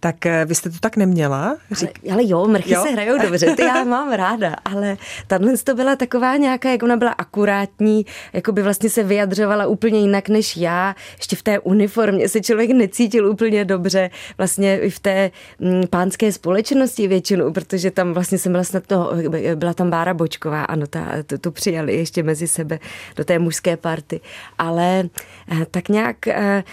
Tak 0.00 0.26
eh, 0.26 0.44
vy 0.44 0.54
jste 0.54 0.70
to 0.70 0.76
tak 0.80 0.96
neměla? 0.96 1.56
Řík... 1.70 2.00
Ale, 2.04 2.12
ale 2.12 2.22
jo, 2.26 2.46
mrchy 2.46 2.72
jo? 2.72 2.82
se 2.82 2.90
hrajou 2.90 3.18
dobře, 3.18 3.54
ty 3.56 3.62
já 3.62 3.84
mám 3.94 4.12
ráda, 4.12 4.56
ale 4.64 4.96
tahle 5.26 5.56
to 5.56 5.74
byla 5.74 5.96
taková 5.96 6.36
nějaká, 6.36 6.70
jak 6.70 6.82
ona 6.82 6.96
byla 6.96 7.10
akurátní, 7.10 8.06
jako 8.32 8.52
by 8.52 8.62
vlastně 8.62 8.90
se 8.90 9.02
vyjadřovala 9.02 9.66
úplně 9.66 10.00
jinak 10.00 10.28
než 10.28 10.56
já. 10.56 10.94
Ještě 11.16 11.36
v 11.36 11.42
té 11.42 11.58
uniformě 11.58 12.28
se 12.28 12.40
člověk 12.40 12.70
necítil 12.70 13.30
úplně 13.30 13.64
dobře, 13.64 14.10
vlastně 14.38 14.78
i 14.78 14.90
v 14.90 14.98
té 14.98 15.30
m, 15.60 15.74
mm, 15.74 15.86
pánské 15.90 16.32
společnosti 16.32 17.08
většinou, 17.08 17.52
protože 17.52 17.90
tam 17.90 18.12
vlastně 18.12 18.38
jsem 18.38 18.52
byla 18.52 18.64
snad, 18.64 18.82
no, 18.90 19.10
byla 19.54 19.74
tam 19.74 19.90
Bára 19.90 20.14
Bočková, 20.14 20.64
ano, 20.64 20.86
ta, 20.86 21.06
to, 21.26 21.38
to 21.38 21.50
přijali 21.50 21.94
ještě 21.94 22.22
mezi 22.22 22.48
sebe 22.48 22.78
do 23.16 23.24
té 23.24 23.38
mužské 23.38 23.76
party, 23.76 24.20
ale 24.58 25.08
eh, 25.52 25.66
tak 25.70 25.88
nějak, 25.88 26.26
eh, 26.26 26.64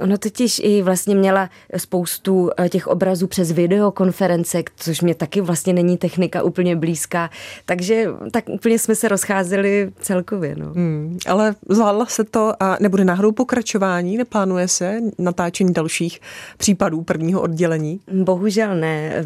ono 0.00 0.18
totiž 0.18 0.60
i 0.64 0.82
vlastně 0.82 1.14
měla 1.14 1.50
spoustu 1.76 2.50
Eh, 2.59 2.59
těch 2.68 2.86
obrazů 2.86 3.26
přes 3.26 3.52
videokonference, 3.52 4.62
což 4.76 5.00
mě 5.00 5.14
taky 5.14 5.40
vlastně 5.40 5.72
není 5.72 5.96
technika 5.96 6.42
úplně 6.42 6.76
blízká. 6.76 7.30
Takže 7.64 8.06
tak 8.30 8.48
úplně 8.48 8.78
jsme 8.78 8.94
se 8.94 9.08
rozcházeli 9.08 9.92
celkově. 10.00 10.54
No. 10.56 10.66
Hmm, 10.66 11.18
ale 11.26 11.54
zvládla 11.68 12.06
se 12.06 12.24
to 12.24 12.62
a 12.62 12.76
nebude 12.80 13.04
náhodou 13.04 13.32
pokračování? 13.32 14.16
Neplánuje 14.16 14.68
se 14.68 15.00
natáčení 15.18 15.72
dalších 15.72 16.20
případů 16.56 17.02
prvního 17.02 17.40
oddělení? 17.40 18.00
Bohužel 18.12 18.76
ne. 18.76 19.24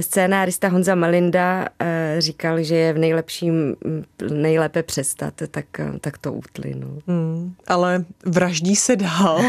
Scénárista 0.00 0.68
Honza 0.68 0.94
Malinda 0.94 1.68
eh, 1.80 2.16
říkal, 2.18 2.62
že 2.62 2.76
je 2.76 2.92
v 2.92 2.98
nejlepším 2.98 3.76
nejlépe 4.30 4.82
přestat, 4.82 5.34
tak, 5.50 5.66
tak 6.00 6.18
to 6.18 6.32
utli. 6.32 6.74
No. 6.76 6.88
Hmm, 7.06 7.54
ale 7.66 8.04
vraždí 8.26 8.76
se 8.76 8.96
dál, 8.96 9.40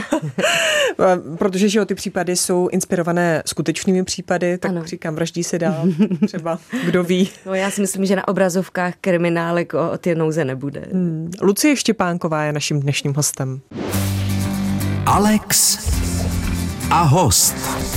protože 1.38 1.70
že 1.70 1.86
ty 1.86 1.96
případy 1.96 2.36
jsou 2.36 2.68
inspirované 2.68 3.09
inspirované 3.10 3.44
skutečnými 3.46 4.04
případy, 4.04 4.58
tak 4.58 4.72
ano. 4.72 4.86
říkám, 4.86 5.16
vraždí 5.16 5.44
se 5.44 5.60
dál, 5.60 5.88
třeba, 6.28 6.60
kdo 6.86 7.04
ví. 7.04 7.30
No 7.46 7.54
já 7.54 7.72
si 7.72 7.82
myslím, 7.82 8.06
že 8.06 8.16
na 8.16 8.28
obrazovkách 8.28 8.94
kriminálek 9.02 9.74
o, 9.74 9.92
o 9.92 9.98
ty 9.98 10.16
nouze 10.16 10.46
nebude. 10.46 10.84
Hmm. 10.94 11.32
Lucie 11.42 11.76
Štěpánková 11.76 12.44
je 12.44 12.54
naším 12.54 12.80
dnešním 12.80 13.14
hostem. 13.14 13.62
Alex 15.06 15.80
a 16.92 17.02
host. 17.02 17.89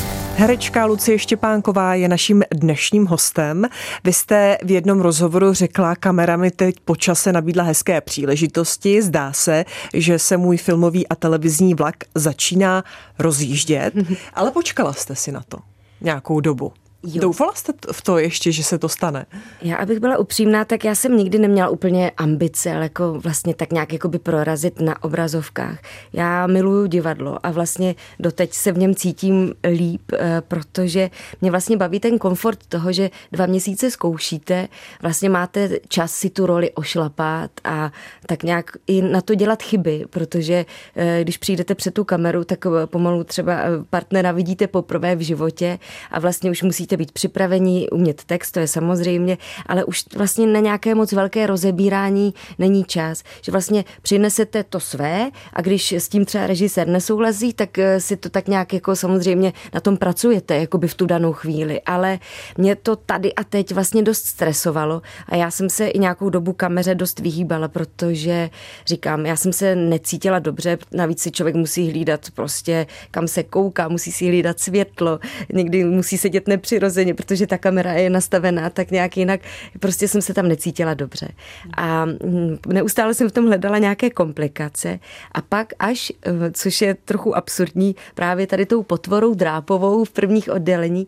Herečka 0.43 0.87
Lucie 0.87 1.19
Štěpánková 1.19 1.95
je 1.95 2.09
naším 2.09 2.43
dnešním 2.55 3.07
hostem. 3.07 3.65
Vy 4.05 4.13
jste 4.13 4.59
v 4.65 4.71
jednom 4.71 5.01
rozhovoru 5.01 5.53
řekla, 5.53 5.97
kamera 5.97 6.37
mi 6.37 6.51
teď 6.51 6.81
po 6.85 6.97
čase 6.97 7.33
nabídla 7.33 7.65
hezké 7.65 8.01
příležitosti. 8.01 9.03
Zdá 9.03 9.33
se, 9.33 9.65
že 9.95 10.19
se 10.19 10.37
můj 10.37 10.57
filmový 10.57 11.09
a 11.09 11.15
televizní 11.15 11.75
vlak 11.75 11.97
začíná 12.15 12.85
rozjíždět, 13.19 13.95
ale 14.35 14.51
počkala 14.51 14.93
jste 14.93 15.17
si 15.17 15.33
na 15.33 15.43
to 15.49 15.59
nějakou 16.01 16.41
dobu. 16.41 16.73
Jo. 17.05 17.21
Doufala 17.21 17.53
jste 17.55 17.73
v 17.93 18.03
to 18.03 18.19
ještě, 18.19 18.53
že 18.53 18.65
se 18.65 18.79
to 18.79 18.89
stane? 18.89 19.27
Já, 19.63 19.77
abych 19.77 20.01
byla 20.01 20.19
upřímná, 20.19 20.65
tak 20.65 20.85
já 20.85 20.95
jsem 20.95 21.17
nikdy 21.17 21.39
neměla 21.39 21.69
úplně 21.69 22.11
ambice, 22.17 22.73
ale 22.75 22.83
jako 22.83 23.21
vlastně 23.21 23.55
tak 23.55 23.73
nějak 23.73 23.93
jako 23.93 24.09
by 24.09 24.19
prorazit 24.19 24.81
na 24.81 25.03
obrazovkách. 25.03 25.79
Já 26.13 26.47
miluju 26.47 26.87
divadlo 26.87 27.47
a 27.47 27.51
vlastně 27.51 27.95
doteď 28.21 28.55
se 28.55 28.73
v 28.73 28.79
něm 28.79 28.95
cítím 28.95 29.55
líp, 29.73 30.03
eh, 30.13 30.43
protože 30.49 31.11
mě 31.41 31.51
vlastně 31.51 31.77
baví 31.77 32.01
ten 32.01 32.19
komfort 32.19 32.67
toho, 32.69 32.93
že 32.93 33.11
dva 33.33 33.47
měsíce 33.47 33.91
zkoušíte, 33.91 34.69
vlastně 35.03 35.29
máte 35.29 35.71
čas 35.89 36.13
si 36.13 36.31
tu 36.31 36.47
roli 36.47 36.71
ošlapat 36.71 37.51
a 37.65 37.93
tak 38.27 38.43
nějak 38.43 38.71
i 38.87 39.03
na 39.03 39.21
to 39.21 39.35
dělat 39.35 39.63
chyby, 39.63 40.05
protože 40.11 40.67
eh, 40.97 41.19
když 41.23 41.39
přijdete 41.39 41.75
před 41.75 41.95
tu 41.95 42.05
kameru, 42.05 42.45
tak 42.45 42.65
pomalu 42.87 43.25
třeba 43.25 43.59
partnera 43.91 44.33
vidíte 44.33 44.67
poprvé 44.67 45.17
v 45.17 45.21
životě 45.21 45.79
a 46.11 46.21
vlastně 46.21 46.51
už 46.51 46.63
musíte 46.63 46.92
musíte 46.93 46.97
být 46.97 47.13
připraveni, 47.13 47.89
umět 47.93 48.25
text, 48.25 48.51
to 48.51 48.61
je 48.61 48.69
samozřejmě, 48.69 49.39
ale 49.67 49.85
už 49.85 50.05
vlastně 50.17 50.47
na 50.47 50.61
nějaké 50.61 50.95
moc 50.95 51.13
velké 51.13 51.47
rozebírání 51.47 52.35
není 52.59 52.85
čas. 52.85 53.23
Že 53.43 53.53
vlastně 53.53 53.85
přinesete 54.03 54.65
to 54.65 54.81
své 54.81 55.31
a 55.53 55.61
když 55.61 55.93
s 55.93 56.09
tím 56.09 56.25
třeba 56.25 56.47
režisér 56.47 56.89
nesouhlasí, 56.89 57.53
tak 57.53 57.79
eh, 57.79 58.01
si 58.01 58.17
to 58.17 58.29
tak 58.29 58.49
nějak 58.49 58.73
jako 58.73 58.97
samozřejmě 58.97 59.53
na 59.75 59.81
tom 59.81 59.97
pracujete, 59.97 60.57
jako 60.57 60.79
by 60.79 60.89
v 60.89 60.95
tu 60.95 61.07
danou 61.07 61.33
chvíli. 61.33 61.81
Ale 61.83 62.19
mě 62.59 62.77
to 62.77 62.97
tady 62.97 63.35
a 63.35 63.45
teď 63.45 63.73
vlastně 63.73 64.03
dost 64.03 64.25
stresovalo 64.25 65.03
a 65.29 65.37
já 65.37 65.51
jsem 65.51 65.71
se 65.71 65.87
i 65.87 65.99
nějakou 65.99 66.31
dobu 66.31 66.53
kameře 66.53 66.95
dost 66.95 67.21
vyhýbala, 67.21 67.69
protože 67.69 68.51
říkám, 68.87 69.27
já 69.27 69.37
jsem 69.37 69.53
se 69.53 69.77
necítila 69.77 70.39
dobře, 70.39 70.79
navíc 70.93 71.23
si 71.23 71.31
člověk 71.31 71.57
musí 71.57 71.91
hlídat 71.91 72.21
prostě, 72.35 72.87
kam 73.11 73.29
se 73.29 73.43
kouká, 73.43 73.89
musí 73.89 74.13
si 74.13 74.27
hlídat 74.27 74.61
světlo, 74.61 75.19
někdy 75.53 75.85
musí 75.85 76.19
sedět 76.19 76.49
nepřirozeně, 76.49 76.82
protože 77.15 77.47
ta 77.47 77.59
kamera 77.59 77.93
je 77.93 78.11
nastavená 78.11 78.71
tak 78.71 78.91
nějak 78.91 79.17
jinak. 79.17 79.41
Prostě 79.81 80.09
jsem 80.09 80.23
se 80.23 80.35
tam 80.35 80.49
necítila 80.49 80.95
dobře. 80.95 81.29
A 81.77 82.05
hm, 82.05 82.59
neustále 82.67 83.15
jsem 83.15 83.29
v 83.29 83.33
tom 83.33 83.47
hledala 83.47 83.79
nějaké 83.79 84.11
komplikace 84.11 84.99
a 85.33 85.43
pak 85.43 85.73
až, 85.79 86.13
eh, 86.27 86.33
což 86.53 86.81
je 86.81 86.95
trochu 86.95 87.37
absurdní, 87.37 87.97
právě 88.15 88.47
tady 88.47 88.67
tou 88.67 88.83
potvorou 88.83 89.35
drápovou 89.35 90.05
v 90.05 90.11
prvních 90.11 90.51
oddělení 90.51 91.07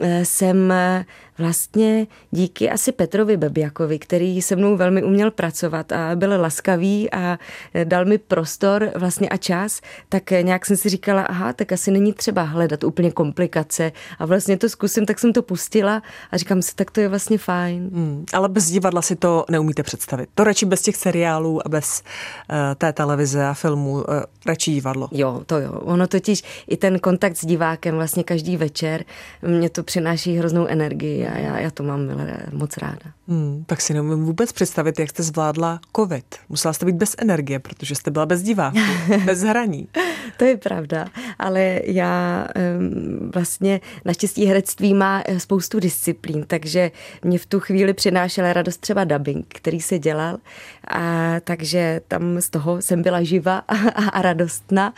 eh, 0.00 0.24
jsem 0.24 0.72
vlastně 1.38 2.06
díky 2.30 2.70
asi 2.70 2.92
Petrovi 2.92 3.36
Bebiakovi, 3.36 3.98
který 3.98 4.42
se 4.42 4.56
mnou 4.56 4.76
velmi 4.76 5.02
uměl 5.02 5.30
pracovat 5.30 5.92
a 5.92 6.16
byl 6.16 6.40
laskavý 6.40 7.10
a 7.12 7.38
dal 7.84 8.04
mi 8.04 8.18
prostor 8.18 8.90
vlastně 8.96 9.28
a 9.28 9.36
čas, 9.36 9.80
tak 10.08 10.30
nějak 10.30 10.66
jsem 10.66 10.76
si 10.76 10.88
říkala, 10.88 11.22
aha, 11.22 11.52
tak 11.52 11.72
asi 11.72 11.90
není 11.90 12.12
třeba 12.12 12.42
hledat 12.42 12.84
úplně 12.84 13.10
komplikace 13.10 13.92
a 14.18 14.26
vlastně 14.26 14.58
to 14.58 14.68
zkusím, 14.68 15.06
tak 15.06 15.18
jsem 15.18 15.32
to 15.32 15.42
pustila 15.42 16.02
a 16.30 16.36
říkám 16.36 16.62
si, 16.62 16.74
tak 16.74 16.90
to 16.90 17.00
je 17.00 17.08
vlastně 17.08 17.38
fajn. 17.38 17.90
Hmm, 17.92 18.24
ale 18.32 18.48
bez 18.48 18.70
divadla 18.70 19.02
si 19.02 19.16
to 19.16 19.44
neumíte 19.50 19.82
představit. 19.82 20.28
To 20.34 20.44
radši 20.44 20.66
bez 20.66 20.82
těch 20.82 20.96
seriálů 20.96 21.66
a 21.66 21.68
bez 21.68 22.02
uh, 22.50 22.56
té 22.74 22.92
televize 22.92 23.46
a 23.46 23.54
filmů, 23.54 23.92
uh, 23.92 24.02
radši 24.46 24.72
divadlo. 24.72 25.08
Jo, 25.12 25.42
to 25.46 25.58
jo. 25.58 25.72
Ono 25.72 26.06
totiž 26.06 26.42
i 26.68 26.76
ten 26.76 26.98
kontakt 26.98 27.36
s 27.36 27.46
divákem 27.46 27.94
vlastně 27.94 28.24
každý 28.24 28.56
večer, 28.56 29.04
mě 29.42 29.70
to 29.70 29.82
přináší 29.82 30.36
hroznou 30.36 30.66
energii 30.66 31.27
a 31.28 31.38
já, 31.38 31.60
já 31.60 31.70
to 31.70 31.82
mám 31.82 32.00
moc 32.52 32.76
ráda. 32.76 33.17
Hmm, 33.30 33.64
tak 33.66 33.80
si 33.80 33.94
neumím 33.94 34.24
vůbec 34.24 34.52
představit, 34.52 34.98
jak 34.98 35.10
jste 35.10 35.22
zvládla 35.22 35.80
covid. 35.96 36.24
Musela 36.48 36.72
jste 36.72 36.86
být 36.86 36.96
bez 36.96 37.14
energie, 37.18 37.58
protože 37.58 37.94
jste 37.94 38.10
byla 38.10 38.26
bez 38.26 38.42
diváků, 38.42 38.78
bez 39.24 39.42
hraní. 39.42 39.88
to 40.36 40.44
je 40.44 40.56
pravda, 40.56 41.06
ale 41.38 41.80
já 41.84 42.46
vlastně 43.34 43.80
naštěstí 44.04 44.44
herectví 44.44 44.94
má 44.94 45.22
eh, 45.26 45.40
spoustu 45.40 45.80
disciplín, 45.80 46.44
takže 46.46 46.90
mě 47.24 47.38
v 47.38 47.46
tu 47.46 47.60
chvíli 47.60 47.94
přinášela 47.94 48.52
radost 48.52 48.76
třeba 48.76 49.04
dubbing, 49.04 49.46
který 49.48 49.80
se 49.80 49.98
dělal, 49.98 50.38
a 50.88 51.34
takže 51.40 52.00
tam 52.08 52.40
z 52.40 52.50
toho 52.50 52.82
jsem 52.82 53.02
byla 53.02 53.22
živa 53.22 53.58
a, 53.68 53.74
a 54.08 54.22
radostná 54.22 54.94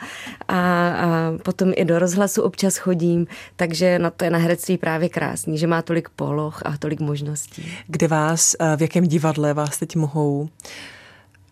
a, 0.48 0.56
a 0.58 1.32
potom 1.42 1.72
i 1.76 1.84
do 1.84 1.98
rozhlasu 1.98 2.42
občas 2.42 2.76
chodím, 2.76 3.26
takže 3.56 3.98
na 3.98 4.10
to 4.10 4.24
je 4.24 4.30
na 4.30 4.38
herectví 4.38 4.78
právě 4.78 5.08
krásný, 5.08 5.58
že 5.58 5.66
má 5.66 5.82
tolik 5.82 6.08
poloh 6.08 6.62
a 6.64 6.76
tolik 6.76 7.00
možností. 7.00 7.72
Kde 7.86 8.08
vás, 8.08 8.19
eh, 8.60 8.76
v 8.76 8.82
jakém 8.82 9.06
divadle 9.06 9.54
vás 9.54 9.78
teď 9.78 9.96
mohou 9.96 10.48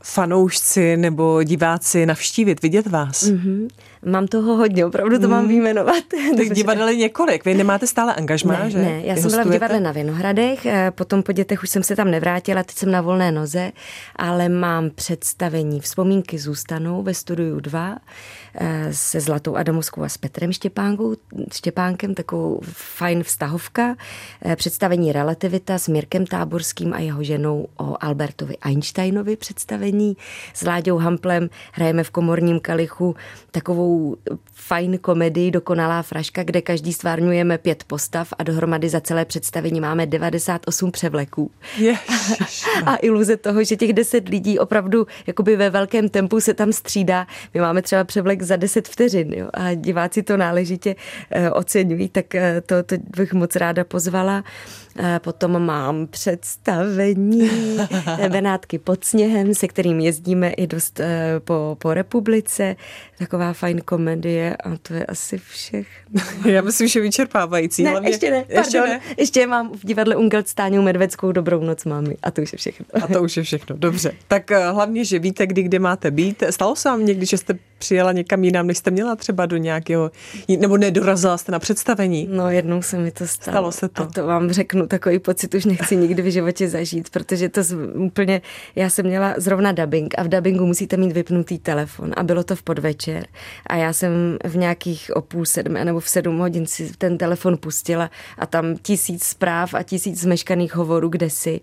fanoušci 0.02 0.96
nebo 0.96 1.42
diváci 1.42 2.06
navštívit, 2.06 2.62
vidět 2.62 2.86
vás? 2.86 3.22
Mm-hmm. 3.24 3.68
Mám 4.04 4.26
toho 4.26 4.56
hodně, 4.56 4.86
opravdu 4.86 5.18
to 5.18 5.24
mm. 5.24 5.30
mám 5.30 5.48
vyjmenovat. 5.48 6.04
Těch 6.36 6.50
divadel 6.50 6.94
několik, 6.94 7.44
vy 7.44 7.54
nemáte 7.54 7.86
stále 7.86 8.14
angažmá, 8.14 8.58
ne, 8.58 8.70
že? 8.70 8.78
Ne, 8.78 9.00
já 9.04 9.14
Vy 9.14 9.20
jsem 9.20 9.30
byla 9.30 9.44
v 9.44 9.50
divadle 9.50 9.80
na 9.80 9.92
Vinohradech, 9.92 10.66
eh, 10.66 10.90
potom 10.90 11.22
po 11.22 11.32
dětech 11.32 11.62
už 11.62 11.70
jsem 11.70 11.82
se 11.82 11.96
tam 11.96 12.10
nevrátila, 12.10 12.62
teď 12.62 12.76
jsem 12.76 12.90
na 12.90 13.00
volné 13.00 13.32
noze, 13.32 13.72
ale 14.16 14.48
mám 14.48 14.90
představení 14.90 15.80
Vzpomínky 15.80 16.38
zůstanou 16.38 17.02
ve 17.02 17.14
studiu 17.14 17.60
2 17.60 17.98
eh, 18.54 18.88
se 18.92 19.20
Zlatou 19.20 19.56
Adamovskou 19.56 20.02
a 20.02 20.08
s 20.08 20.18
Petrem 20.18 20.52
Štěpánkou, 20.52 21.14
Štěpánkem, 21.52 22.14
takovou 22.14 22.60
fajn 22.72 23.22
vztahovka, 23.22 23.96
eh, 24.44 24.56
představení 24.56 25.12
Relativita 25.12 25.78
s 25.78 25.88
Mirkem 25.88 26.26
Táborským 26.26 26.94
a 26.94 26.98
jeho 26.98 27.22
ženou 27.22 27.68
o 27.76 27.96
Albertovi 28.00 28.56
Einsteinovi 28.62 29.36
představení, 29.36 30.16
s 30.54 30.62
Láďou 30.62 30.98
Hamplem 30.98 31.50
hrajeme 31.72 32.04
v 32.04 32.10
komorním 32.10 32.60
kalichu 32.60 33.16
takovou 33.50 33.87
takovou 33.88 34.16
fajn 34.52 34.98
komedii 34.98 35.50
Dokonalá 35.50 36.02
fraška, 36.02 36.42
kde 36.42 36.62
každý 36.62 36.92
stvárňujeme 36.92 37.58
pět 37.58 37.84
postav 37.84 38.28
a 38.38 38.42
dohromady 38.42 38.88
za 38.88 39.00
celé 39.00 39.24
představení 39.24 39.80
máme 39.80 40.06
98 40.06 40.90
převleků. 40.90 41.50
Ježiš. 41.78 42.64
a 42.86 42.96
iluze 42.96 43.36
toho, 43.36 43.64
že 43.64 43.76
těch 43.76 43.92
10 43.92 44.28
lidí 44.28 44.58
opravdu 44.58 45.06
jakoby 45.26 45.56
ve 45.56 45.70
velkém 45.70 46.08
tempu 46.08 46.40
se 46.40 46.54
tam 46.54 46.72
střídá. 46.72 47.26
My 47.54 47.60
máme 47.60 47.82
třeba 47.82 48.04
převlek 48.04 48.42
za 48.42 48.56
10 48.56 48.88
vteřin 48.88 49.34
jo, 49.34 49.48
a 49.54 49.74
diváci 49.74 50.22
to 50.22 50.36
náležitě 50.36 50.94
uh, 50.94 51.42
oceňují, 51.52 52.08
tak 52.08 52.26
uh, 52.34 52.40
to, 52.66 52.82
to 52.82 52.94
bych 53.16 53.32
moc 53.32 53.56
ráda 53.56 53.84
pozvala. 53.84 54.44
Potom 55.18 55.66
mám 55.66 56.06
představení 56.06 57.50
Benátky 58.28 58.78
pod 58.78 59.04
sněhem, 59.04 59.54
se 59.54 59.68
kterým 59.68 60.00
jezdíme 60.00 60.50
i 60.50 60.66
dost 60.66 61.00
eh, 61.00 61.40
po, 61.40 61.76
po 61.80 61.94
republice. 61.94 62.76
Taková 63.18 63.52
fajn 63.52 63.80
komedie 63.80 64.56
a 64.56 64.76
to 64.76 64.94
je 64.94 65.06
asi 65.06 65.38
všechno. 65.38 66.22
Já 66.50 66.62
myslím, 66.62 66.88
že 66.88 67.00
vyčerpávající. 67.00 67.82
Ne, 67.82 67.90
hlavně, 67.90 68.08
ještě 68.08 68.30
ne, 68.30 68.44
pardon. 68.44 68.58
Ještě, 68.58 68.80
ne. 68.80 69.00
ještě 69.16 69.46
mám 69.46 69.72
v 69.72 69.86
divadle 69.86 70.16
Ungelt 70.16 70.48
Stáňou 70.48 70.82
Medveckou 70.82 71.32
Dobrou 71.32 71.64
noc 71.64 71.84
mámy 71.84 72.16
a 72.22 72.30
to 72.30 72.42
už 72.42 72.52
je 72.52 72.58
všechno. 72.58 72.86
A 73.02 73.06
to 73.06 73.22
už 73.22 73.36
je 73.36 73.42
všechno, 73.42 73.76
dobře. 73.76 74.12
Tak 74.28 74.50
eh, 74.50 74.70
hlavně, 74.70 75.04
že 75.04 75.18
víte, 75.18 75.46
kdy 75.46 75.62
kde 75.62 75.78
máte 75.78 76.10
být. 76.10 76.42
Stalo 76.50 76.76
se 76.76 76.88
vám 76.88 77.06
někdy, 77.06 77.26
že 77.26 77.38
jste 77.38 77.58
přijela 77.78 78.12
někam 78.12 78.44
jinam, 78.44 78.66
než 78.66 78.78
jste 78.78 78.90
měla 78.90 79.16
třeba 79.16 79.46
do 79.46 79.56
nějakého, 79.56 80.10
nebo 80.58 80.76
nedorazila 80.76 81.38
jste 81.38 81.52
na 81.52 81.58
představení? 81.58 82.28
No 82.30 82.50
jednou 82.50 82.82
se 82.82 82.98
mi 82.98 83.10
to 83.10 83.26
stalo. 83.26 83.52
Stalo 83.54 83.72
se 83.72 83.88
to. 83.88 84.02
A 84.02 84.06
to 84.06 84.26
vám 84.26 84.50
řeknu, 84.50 84.86
takový 84.86 85.18
pocit 85.18 85.54
už 85.54 85.64
nechci 85.64 85.96
nikdy 85.96 86.22
v 86.22 86.32
životě 86.32 86.68
zažít, 86.68 87.10
protože 87.10 87.48
to 87.48 87.62
z, 87.62 87.76
úplně, 87.94 88.42
já 88.76 88.90
jsem 88.90 89.06
měla 89.06 89.34
zrovna 89.36 89.72
dubbing 89.72 90.14
a 90.18 90.22
v 90.22 90.28
dubbingu 90.28 90.66
musíte 90.66 90.96
mít 90.96 91.12
vypnutý 91.12 91.58
telefon 91.58 92.12
a 92.16 92.22
bylo 92.22 92.44
to 92.44 92.56
v 92.56 92.62
podvečer 92.62 93.26
a 93.66 93.76
já 93.76 93.92
jsem 93.92 94.38
v 94.44 94.56
nějakých 94.56 95.10
o 95.14 95.20
půl 95.20 95.44
sedm 95.44 95.72
nebo 95.72 96.00
v 96.00 96.08
sedm 96.08 96.38
hodin 96.38 96.66
si 96.66 96.92
ten 96.98 97.18
telefon 97.18 97.56
pustila 97.56 98.10
a 98.38 98.46
tam 98.46 98.76
tisíc 98.82 99.24
zpráv 99.24 99.74
a 99.74 99.82
tisíc 99.82 100.20
zmeškaných 100.20 100.76
hovorů 100.76 101.08
kde 101.08 101.30
si, 101.30 101.60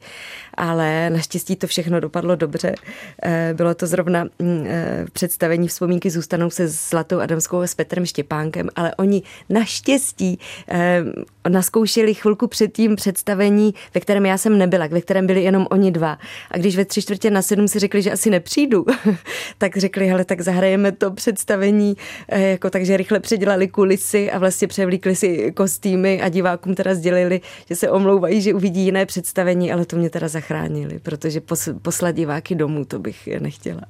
ale 0.57 1.09
naštěstí 1.09 1.55
to 1.55 1.67
všechno 1.67 1.99
dopadlo 1.99 2.35
dobře. 2.35 2.75
Eh, 3.23 3.53
bylo 3.53 3.75
to 3.75 3.87
zrovna 3.87 4.23
mm, 4.23 4.65
eh, 4.67 5.05
představení 5.11 5.67
vzpomínky 5.67 6.04
zůstanou 6.09 6.49
se 6.49 6.67
Zlatou 6.67 7.19
Adamskou 7.19 7.59
a 7.59 7.67
s 7.67 7.75
Petrem 7.75 8.05
Štěpánkem, 8.05 8.69
ale 8.75 8.95
oni 8.95 9.21
naštěstí 9.49 10.39
eh, 10.69 11.03
naskoušeli 11.49 12.13
chvilku 12.13 12.47
předtím 12.47 12.95
představení, 12.95 13.73
ve 13.93 14.01
kterém 14.01 14.25
já 14.25 14.37
jsem 14.37 14.57
nebyla, 14.57 14.87
ve 14.87 15.01
kterém 15.01 15.27
byli 15.27 15.43
jenom 15.43 15.67
oni 15.71 15.91
dva. 15.91 16.17
A 16.51 16.57
když 16.57 16.77
ve 16.77 16.85
tři 16.85 17.01
čtvrtě 17.01 17.31
na 17.31 17.41
sedm 17.41 17.67
si 17.67 17.79
řekli, 17.79 18.01
že 18.01 18.11
asi 18.11 18.29
nepřijdu, 18.29 18.85
tak 19.57 19.77
řekli, 19.77 20.07
hele, 20.07 20.25
tak 20.25 20.41
zahrajeme 20.41 20.91
to 20.91 21.11
představení, 21.11 21.97
eh, 22.29 22.41
jako 22.41 22.69
takže 22.69 22.97
rychle 22.97 23.19
předělali 23.19 23.67
kulisy 23.67 24.31
a 24.31 24.37
vlastně 24.39 24.67
převlíkli 24.67 25.15
si 25.15 25.51
kostýmy 25.51 26.21
a 26.21 26.29
divákům 26.29 26.75
teda 26.75 26.95
sdělili, 26.95 27.41
že 27.69 27.75
se 27.75 27.89
omlouvají, 27.89 28.41
že 28.41 28.53
uvidí 28.53 28.81
jiné 28.81 29.05
představení, 29.05 29.73
ale 29.73 29.85
to 29.85 29.95
mě 29.95 30.09
teda 30.09 30.27
zachránili, 30.27 30.99
protože 30.99 31.41
poslat 31.81 32.11
diváky 32.11 32.55
domů, 32.55 32.85
to 32.85 32.99
bych 32.99 33.29
nechtěla. 33.39 33.81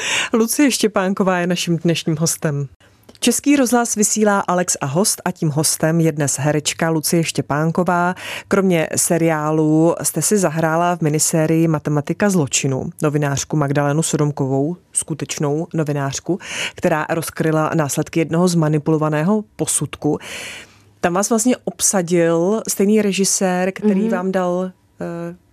Lucie 0.32 0.70
Štěpánková 0.70 1.38
je 1.38 1.46
naším 1.46 1.76
dnešním 1.76 2.16
hostem. 2.16 2.68
Český 3.20 3.56
rozhlas 3.56 3.94
vysílá 3.94 4.40
Alex 4.40 4.76
a 4.80 4.86
host 4.86 5.22
a 5.24 5.30
tím 5.30 5.50
hostem 5.50 6.00
je 6.00 6.12
dnes 6.12 6.38
herečka 6.38 6.90
Lucie 6.90 7.24
Štěpánková. 7.24 8.14
Kromě 8.48 8.88
seriálu 8.96 9.94
jste 10.02 10.22
si 10.22 10.38
zahrála 10.38 10.96
v 10.96 11.00
minisérii 11.00 11.68
Matematika 11.68 12.30
zločinu 12.30 12.90
novinářku 13.02 13.56
Magdalenu 13.56 14.02
Sodomkovou, 14.02 14.76
skutečnou 14.92 15.66
novinářku, 15.74 16.38
která 16.74 17.06
rozkryla 17.10 17.70
následky 17.74 18.20
jednoho 18.20 18.48
zmanipulovaného 18.48 19.44
posudku. 19.56 20.18
Tam 21.00 21.14
vás 21.14 21.30
vlastně 21.30 21.56
obsadil 21.64 22.62
stejný 22.68 23.02
režisér, 23.02 23.72
který 23.72 24.00
mm-hmm. 24.00 24.10
vám 24.10 24.32
dal 24.32 24.72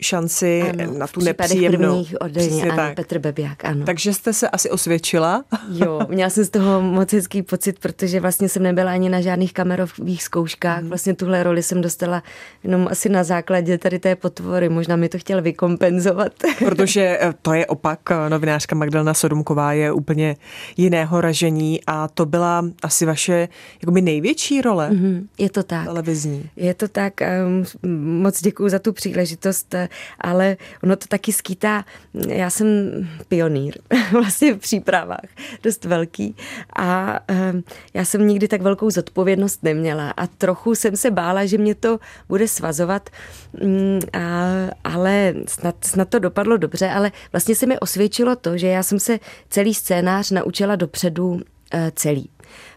šanci 0.01 0.61
ano, 0.61 0.93
na 0.97 1.07
tu 1.07 1.21
nepříjemnou. 1.21 2.05
Přesně 2.31 2.63
ano, 2.63 2.75
tak. 2.75 2.95
Petr 2.95 3.19
Bebiák, 3.19 3.65
ano. 3.65 3.85
Takže 3.85 4.13
jste 4.13 4.33
se 4.33 4.49
asi 4.49 4.69
osvědčila? 4.69 5.43
Jo, 5.69 5.99
měla 6.07 6.29
jsem 6.29 6.45
z 6.45 6.49
toho 6.49 6.81
moc 6.81 7.13
hezký 7.13 7.41
pocit, 7.41 7.79
protože 7.79 8.19
vlastně 8.19 8.49
jsem 8.49 8.63
nebyla 8.63 8.91
ani 8.91 9.09
na 9.09 9.21
žádných 9.21 9.53
kamerových 9.53 10.23
zkouškách. 10.23 10.79
Hmm. 10.79 10.89
Vlastně 10.89 11.13
tuhle 11.13 11.43
roli 11.43 11.63
jsem 11.63 11.81
dostala 11.81 12.23
jenom 12.63 12.87
asi 12.91 13.09
na 13.09 13.23
základě 13.23 13.77
tady 13.77 13.99
té 13.99 14.15
potvory. 14.15 14.69
Možná 14.69 14.95
mi 14.95 15.09
to 15.09 15.17
chtěl 15.17 15.41
vykompenzovat. 15.41 16.31
Protože 16.59 17.17
eh, 17.21 17.33
to 17.41 17.53
je 17.53 17.65
opak. 17.65 17.99
Novinářka 18.29 18.75
Magdalena 18.75 19.13
Sodumková 19.13 19.73
je 19.73 19.91
úplně 19.91 20.35
jiného 20.77 21.21
ražení 21.21 21.79
a 21.87 22.07
to 22.07 22.25
byla 22.25 22.65
asi 22.83 23.05
vaše 23.05 23.47
jakoby 23.81 24.01
největší 24.01 24.61
role. 24.61 24.89
Mm-hmm, 24.89 25.27
je 25.37 25.49
to 25.49 25.63
tak. 25.63 25.85
Televizní. 25.85 26.49
Je 26.55 26.73
to 26.73 26.87
tak. 26.87 27.13
Um, 27.81 28.21
moc 28.21 28.41
děkuji 28.41 28.69
za 28.69 28.79
tu 28.79 28.93
příležitost, 28.93 29.75
ale 30.21 30.57
ono 30.83 30.95
to 30.95 31.07
taky 31.07 31.33
skýtá. 31.33 31.85
Já 32.27 32.49
jsem 32.49 32.67
pionýr 33.27 33.77
vlastně 34.11 34.53
v 34.53 34.57
přípravách, 34.57 35.29
dost 35.63 35.85
velký 35.85 36.35
a 36.75 37.19
um, 37.51 37.63
já 37.93 38.05
jsem 38.05 38.27
nikdy 38.27 38.47
tak 38.47 38.61
velkou 38.61 38.89
zodpovědnost 38.89 39.63
neměla 39.63 40.11
a 40.11 40.27
trochu 40.27 40.75
jsem 40.75 40.97
se 40.97 41.11
bála, 41.11 41.45
že 41.45 41.57
mě 41.57 41.75
to 41.75 41.99
bude 42.27 42.47
svazovat, 42.47 43.09
um, 43.61 43.99
a, 44.13 44.19
ale 44.83 45.33
snad, 45.47 45.75
snad 45.85 46.09
to 46.09 46.19
dopadlo 46.19 46.57
dobře, 46.57 46.89
ale 46.89 47.11
vlastně 47.31 47.55
se 47.55 47.65
mi 47.65 47.79
osvědčilo 47.79 48.35
to, 48.35 48.57
že 48.57 48.67
já 48.67 48.83
jsem 48.83 48.99
se 48.99 49.19
celý 49.49 49.73
scénář 49.73 50.31
naučila 50.31 50.75
dopředu 50.75 51.29
uh, 51.29 51.39
celý 51.95 52.29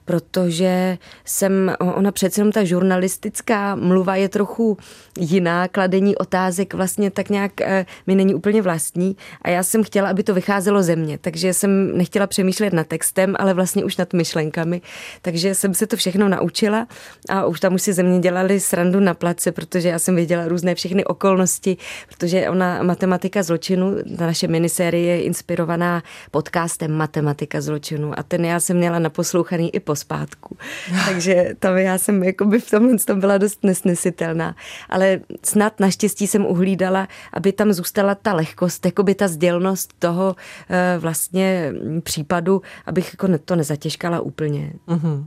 protože 0.04 0.98
jsem, 1.24 1.74
ona 1.80 2.12
přece 2.12 2.40
jenom 2.40 2.52
ta 2.52 2.64
žurnalistická 2.64 3.74
mluva 3.74 4.16
je 4.16 4.28
trochu 4.28 4.76
jiná, 5.18 5.68
kladení 5.68 6.16
otázek 6.16 6.74
vlastně 6.74 7.10
tak 7.10 7.28
nějak 7.28 7.60
eh, 7.60 7.86
mi 8.06 8.14
není 8.14 8.34
úplně 8.34 8.62
vlastní 8.62 9.16
a 9.42 9.50
já 9.50 9.62
jsem 9.62 9.84
chtěla, 9.84 10.10
aby 10.10 10.22
to 10.22 10.34
vycházelo 10.34 10.82
ze 10.82 10.96
mě, 10.96 11.18
takže 11.18 11.54
jsem 11.54 11.98
nechtěla 11.98 12.26
přemýšlet 12.26 12.72
nad 12.72 12.86
textem, 12.86 13.36
ale 13.38 13.54
vlastně 13.54 13.84
už 13.84 13.96
nad 13.96 14.12
myšlenkami, 14.12 14.80
takže 15.22 15.54
jsem 15.54 15.74
se 15.74 15.86
to 15.86 15.96
všechno 15.96 16.28
naučila 16.28 16.86
a 17.28 17.46
už 17.46 17.60
tam 17.60 17.74
už 17.74 17.82
si 17.82 17.92
ze 17.92 18.02
mě 18.02 18.18
dělali 18.18 18.60
srandu 18.60 19.00
na 19.00 19.14
place, 19.14 19.52
protože 19.52 19.88
já 19.88 19.98
jsem 19.98 20.16
věděla 20.16 20.48
různé 20.48 20.74
všechny 20.74 21.04
okolnosti, 21.04 21.76
protože 22.08 22.48
ona 22.48 22.82
matematika 22.82 23.42
zločinu, 23.42 23.96
ta 24.18 24.26
naše 24.26 24.48
minisérie 24.48 25.16
je 25.16 25.22
inspirovaná 25.22 26.02
podcastem 26.30 26.92
Matematika 26.92 27.60
zločinu 27.60 28.18
a 28.18 28.22
ten 28.22 28.44
já 28.44 28.60
jsem 28.60 28.76
měla 28.76 28.98
naposlouchaný 28.98 29.74
i 29.74 29.80
po 29.80 29.91
pospátku. 29.92 30.56
Takže 31.06 31.54
tam 31.58 31.76
já 31.76 31.98
jsem 31.98 32.24
jakoby 32.24 32.60
v 32.60 32.70
tomhle 32.70 32.98
tom 32.98 33.20
byla 33.20 33.38
dost 33.38 33.64
nesnesitelná. 33.64 34.56
Ale 34.88 35.20
snad 35.44 35.80
naštěstí 35.80 36.26
jsem 36.26 36.46
uhlídala, 36.46 37.08
aby 37.32 37.52
tam 37.52 37.72
zůstala 37.72 38.14
ta 38.14 38.32
lehkost, 38.32 38.86
jakoby 38.86 39.14
ta 39.14 39.28
sdělnost 39.28 39.92
toho 39.98 40.36
eh, 40.70 40.96
vlastně 40.98 41.72
případu, 42.02 42.62
abych 42.86 43.12
jako 43.12 43.38
to 43.44 43.56
nezatěžkala 43.56 44.20
úplně. 44.20 44.72
Mm-hmm. 44.88 45.26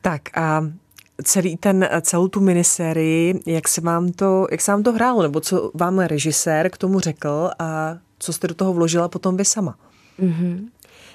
Tak 0.00 0.36
a 0.38 0.68
celý 1.24 1.56
ten, 1.56 1.88
celou 2.00 2.28
tu 2.28 2.40
minisérii, 2.40 3.40
jak 3.46 3.68
se 3.68 3.80
vám 3.80 4.12
to, 4.12 4.46
jak 4.50 4.60
se 4.60 4.72
vám 4.72 4.82
to 4.82 4.92
hrálo, 4.92 5.22
nebo 5.22 5.40
co 5.40 5.70
vám 5.74 5.98
režisér 5.98 6.70
k 6.70 6.76
tomu 6.76 7.00
řekl 7.00 7.50
a 7.58 7.96
co 8.18 8.32
jste 8.32 8.48
do 8.48 8.54
toho 8.54 8.72
vložila 8.72 9.08
potom 9.08 9.36
vy 9.36 9.44
sama? 9.44 9.78
Mm-hmm. 10.20 10.68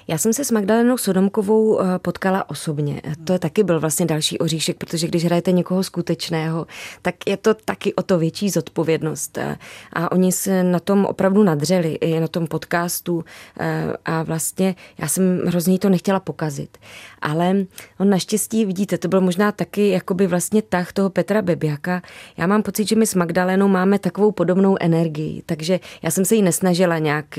Já 0.08 0.18
jsem 0.18 0.32
se 0.32 0.44
s 0.44 0.50
Magdalenou 0.50 0.98
Sodomkovou 0.98 1.80
eh, 1.80 1.98
potkala 1.98 2.50
osobně. 2.50 3.02
To 3.24 3.32
je 3.32 3.38
taky 3.38 3.62
byl 3.62 3.80
vlastně 3.80 4.06
další 4.06 4.38
oříšek, 4.38 4.76
protože 4.76 5.06
když 5.06 5.24
hrajete 5.24 5.52
někoho 5.52 5.82
skutečného, 5.82 6.66
tak 7.02 7.14
je 7.26 7.36
to 7.36 7.54
taky 7.54 7.94
o 7.94 8.02
to 8.02 8.18
větší 8.18 8.50
zodpovědnost. 8.50 9.38
Eh, 9.38 9.56
a 9.92 10.12
oni 10.12 10.32
se 10.32 10.64
na 10.64 10.80
tom 10.80 11.04
opravdu 11.04 11.42
nadřeli, 11.42 11.92
i 11.92 12.20
na 12.20 12.28
tom 12.28 12.46
podcastu. 12.46 13.24
Eh, 13.60 13.92
a 14.04 14.22
vlastně 14.22 14.74
já 14.98 15.08
jsem 15.08 15.46
hrozně 15.46 15.78
to 15.78 15.88
nechtěla 15.88 16.20
pokazit. 16.20 16.78
Ale 17.22 17.54
on 17.98 18.10
naštěstí, 18.10 18.64
vidíte, 18.64 18.98
to 18.98 19.08
byl 19.08 19.20
možná 19.20 19.52
taky 19.52 19.88
jakoby 19.88 20.26
vlastně 20.26 20.62
tah 20.62 20.92
toho 20.92 21.10
Petra 21.10 21.42
Bebiaka. 21.42 22.02
Já 22.36 22.46
mám 22.46 22.62
pocit, 22.62 22.88
že 22.88 22.96
my 22.96 23.06
s 23.06 23.14
Magdalenou 23.14 23.68
máme 23.68 23.98
takovou 23.98 24.32
podobnou 24.32 24.76
energii, 24.80 25.42
takže 25.46 25.80
já 26.02 26.10
jsem 26.10 26.24
se 26.24 26.34
jí 26.34 26.42
nesnažila 26.42 26.98
nějak 26.98 27.38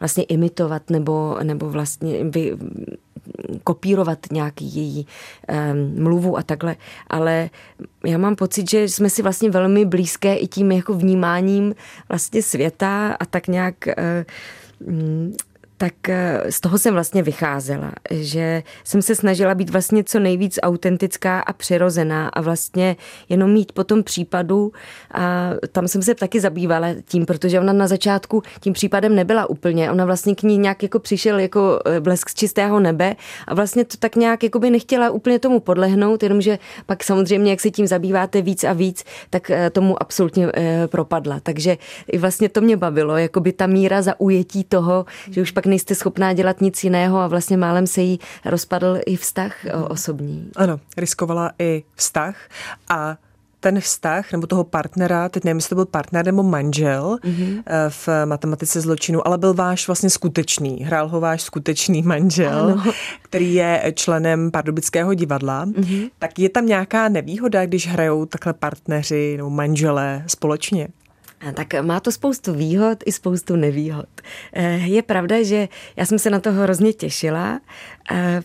vlastně 0.00 0.24
imitovat 0.24 0.90
nebo, 0.90 1.36
nebo 1.42 1.70
vlastně 1.70 1.93
vlastně 2.00 2.24
vy, 2.24 2.56
kopírovat 3.64 4.18
nějaký 4.32 4.76
její 4.76 5.06
um, 5.48 6.02
mluvu 6.02 6.38
a 6.38 6.42
takhle, 6.42 6.76
ale 7.06 7.50
já 8.06 8.18
mám 8.18 8.36
pocit, 8.36 8.70
že 8.70 8.88
jsme 8.88 9.10
si 9.10 9.22
vlastně 9.22 9.50
velmi 9.50 9.84
blízké 9.84 10.36
i 10.36 10.46
tím 10.46 10.72
jako 10.72 10.94
vnímáním 10.94 11.74
vlastně 12.08 12.42
světa 12.42 13.16
a 13.20 13.24
tak 13.24 13.48
nějak 13.48 13.74
uh, 13.88 15.32
tak 15.76 16.08
eh, 16.08 16.42
z 16.50 16.60
toho 16.60 16.78
jsem 16.78 16.94
vlastně 16.94 17.22
vycházela, 17.22 17.92
že 18.10 18.62
jsem 18.84 19.02
se 19.02 19.14
snažila 19.14 19.54
být 19.54 19.70
vlastně 19.70 20.04
co 20.04 20.20
nejvíc 20.20 20.58
autentická 20.62 21.40
a 21.40 21.52
přirozená 21.52 22.28
a 22.28 22.40
vlastně 22.40 22.96
jenom 23.28 23.52
mít 23.52 23.72
po 23.72 23.84
tom 23.84 24.02
případu 24.02 24.72
a 25.14 25.50
tam 25.72 25.88
jsem 25.88 26.02
se 26.02 26.14
taky 26.14 26.40
zabývala 26.40 26.88
tím, 27.04 27.26
protože 27.26 27.60
ona 27.60 27.72
na 27.72 27.86
začátku 27.86 28.42
tím 28.60 28.72
případem 28.72 29.14
nebyla 29.14 29.50
úplně, 29.50 29.90
ona 29.90 30.04
vlastně 30.04 30.34
k 30.34 30.42
ní 30.42 30.58
nějak 30.58 30.82
jako 30.82 30.98
přišel 30.98 31.38
jako 31.38 31.80
eh, 31.86 32.00
blesk 32.00 32.28
z 32.28 32.34
čistého 32.34 32.80
nebe 32.80 33.16
a 33.46 33.54
vlastně 33.54 33.84
to 33.84 33.96
tak 33.96 34.16
nějak 34.16 34.42
jako 34.42 34.58
by 34.58 34.70
nechtěla 34.70 35.10
úplně 35.10 35.38
tomu 35.38 35.60
podlehnout, 35.60 36.22
jenomže 36.22 36.58
pak 36.86 37.04
samozřejmě, 37.04 37.50
jak 37.50 37.60
se 37.60 37.70
tím 37.70 37.86
zabýváte 37.86 38.42
víc 38.42 38.64
a 38.64 38.72
víc, 38.72 39.04
tak 39.30 39.50
eh, 39.50 39.70
tomu 39.70 40.02
absolutně 40.02 40.44
propadla. 40.86 41.40
Takže 41.40 41.78
i 42.12 42.18
vlastně 42.18 42.48
to 42.48 42.60
mě 42.60 42.76
bavilo, 42.76 43.16
jako 43.16 43.40
by 43.40 43.52
ta 43.52 43.66
míra 43.66 44.02
zaujetí 44.02 44.64
toho, 44.64 45.06
že 45.30 45.42
už 45.42 45.50
pak 45.50 45.66
nejste 45.74 45.94
schopná 45.94 46.32
dělat 46.32 46.60
nic 46.60 46.84
jiného 46.84 47.18
a 47.18 47.26
vlastně 47.26 47.56
málem 47.56 47.86
se 47.86 48.00
jí 48.00 48.18
rozpadl 48.44 48.98
i 49.06 49.16
vztah 49.16 49.52
osobní. 49.88 50.50
Ano, 50.56 50.80
riskovala 50.96 51.50
i 51.58 51.84
vztah 51.94 52.36
a 52.88 53.16
ten 53.60 53.80
vztah 53.80 54.32
nebo 54.32 54.46
toho 54.46 54.64
partnera, 54.64 55.28
teď 55.28 55.44
nevím, 55.44 55.56
jestli 55.56 55.68
to 55.68 55.74
byl 55.74 55.84
partner 55.84 56.24
nebo 56.26 56.42
manžel 56.42 57.18
mm-hmm. 57.22 57.62
v 57.88 58.08
matematice 58.24 58.80
zločinu, 58.80 59.26
ale 59.26 59.38
byl 59.38 59.54
váš 59.54 59.86
vlastně 59.86 60.10
skutečný, 60.10 60.84
hrál 60.84 61.08
ho 61.08 61.20
váš 61.20 61.42
skutečný 61.42 62.02
manžel, 62.02 62.64
ano. 62.80 62.92
který 63.22 63.54
je 63.54 63.92
členem 63.94 64.50
Pardubického 64.50 65.14
divadla. 65.14 65.66
Mm-hmm. 65.66 66.10
Tak 66.18 66.38
je 66.38 66.48
tam 66.48 66.66
nějaká 66.66 67.08
nevýhoda, 67.08 67.66
když 67.66 67.88
hrajou 67.88 68.26
takhle 68.26 68.52
partneři 68.52 69.34
nebo 69.36 69.50
manželé 69.50 70.24
společně? 70.26 70.88
Tak 71.52 71.82
má 71.82 72.00
to 72.00 72.12
spoustu 72.12 72.54
výhod 72.54 72.98
i 73.06 73.12
spoustu 73.12 73.56
nevýhod. 73.56 74.08
Eh, 74.52 74.76
je 74.76 75.02
pravda, 75.02 75.42
že 75.42 75.68
já 75.96 76.06
jsem 76.06 76.18
se 76.18 76.30
na 76.30 76.40
to 76.40 76.52
hrozně 76.52 76.92
těšila, 76.92 77.60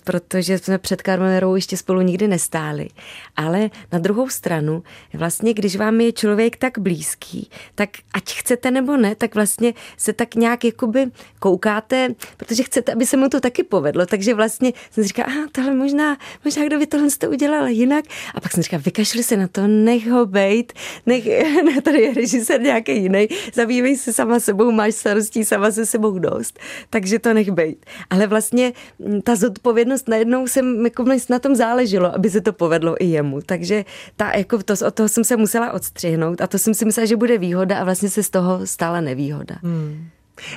protože 0.03 0.57
jsme 0.57 0.77
před 0.77 1.01
kamerou 1.01 1.55
ještě 1.55 1.77
spolu 1.77 2.01
nikdy 2.01 2.27
nestáli. 2.27 2.87
Ale 3.35 3.69
na 3.91 3.99
druhou 3.99 4.29
stranu, 4.29 4.83
vlastně, 5.13 5.53
když 5.53 5.75
vám 5.75 6.01
je 6.01 6.11
člověk 6.11 6.57
tak 6.57 6.79
blízký, 6.79 7.49
tak 7.75 7.89
ať 8.13 8.33
chcete 8.33 8.71
nebo 8.71 8.97
ne, 8.97 9.15
tak 9.15 9.35
vlastně 9.35 9.73
se 9.97 10.13
tak 10.13 10.35
nějak 10.35 10.63
jakoby 10.65 11.05
koukáte, 11.39 12.07
protože 12.37 12.63
chcete, 12.63 12.93
aby 12.93 13.05
se 13.05 13.17
mu 13.17 13.29
to 13.29 13.39
taky 13.39 13.63
povedlo. 13.63 14.05
Takže 14.05 14.33
vlastně 14.33 14.73
jsem 14.91 15.03
si 15.03 15.07
říkala, 15.07 15.27
aha, 15.27 15.47
tohle 15.51 15.75
možná, 15.75 16.17
možná 16.45 16.65
kdo 16.65 16.79
by 16.79 16.87
tohle 16.87 17.07
to 17.17 17.29
udělal 17.29 17.67
jinak. 17.67 18.05
A 18.35 18.41
pak 18.41 18.51
jsem 18.51 18.63
říkala, 18.63 18.81
vykašli 18.85 19.23
se 19.23 19.37
na 19.37 19.47
to, 19.47 19.67
nech 19.67 20.07
ho 20.07 20.25
bejt, 20.25 20.73
nech, 21.05 21.25
ne, 21.65 21.81
tady 21.81 22.01
je 22.01 22.13
režisér 22.13 22.61
nějaký 22.61 22.89
nějaký 22.89 23.03
jiný. 23.03 23.27
Zabývej 23.53 23.97
se 23.97 24.13
sama 24.13 24.39
sebou, 24.39 24.71
máš 24.71 24.95
starostí 24.95 25.45
sama 25.45 25.71
se 25.71 25.85
sebou 25.85 26.19
dost, 26.19 26.59
takže 26.89 27.19
to 27.19 27.33
nech 27.33 27.51
bejt. 27.51 27.85
Ale 28.09 28.27
vlastně 28.27 28.73
mm, 28.99 29.21
ta 29.21 29.35
zodpovědnost 29.49 30.07
najednou 30.07 30.47
jsem, 30.47 30.85
jako 30.85 31.05
na 31.29 31.39
tom 31.39 31.55
záleželo, 31.55 32.15
aby 32.15 32.29
se 32.29 32.41
to 32.41 32.53
povedlo 32.53 33.03
i 33.03 33.05
jemu. 33.05 33.41
Takže 33.45 33.85
ta, 34.15 34.31
jako 34.37 34.63
to, 34.63 34.73
od 34.87 34.93
toho 34.93 35.09
jsem 35.09 35.23
se 35.23 35.37
musela 35.37 35.71
odstřihnout 35.73 36.41
a 36.41 36.47
to 36.47 36.57
jsem 36.57 36.73
si 36.73 36.85
myslela, 36.85 37.05
že 37.05 37.15
bude 37.15 37.37
výhoda 37.37 37.79
a 37.79 37.83
vlastně 37.83 38.09
se 38.09 38.23
z 38.23 38.29
toho 38.29 38.67
stala 38.67 39.01
nevýhoda. 39.01 39.55
Hmm. 39.63 40.07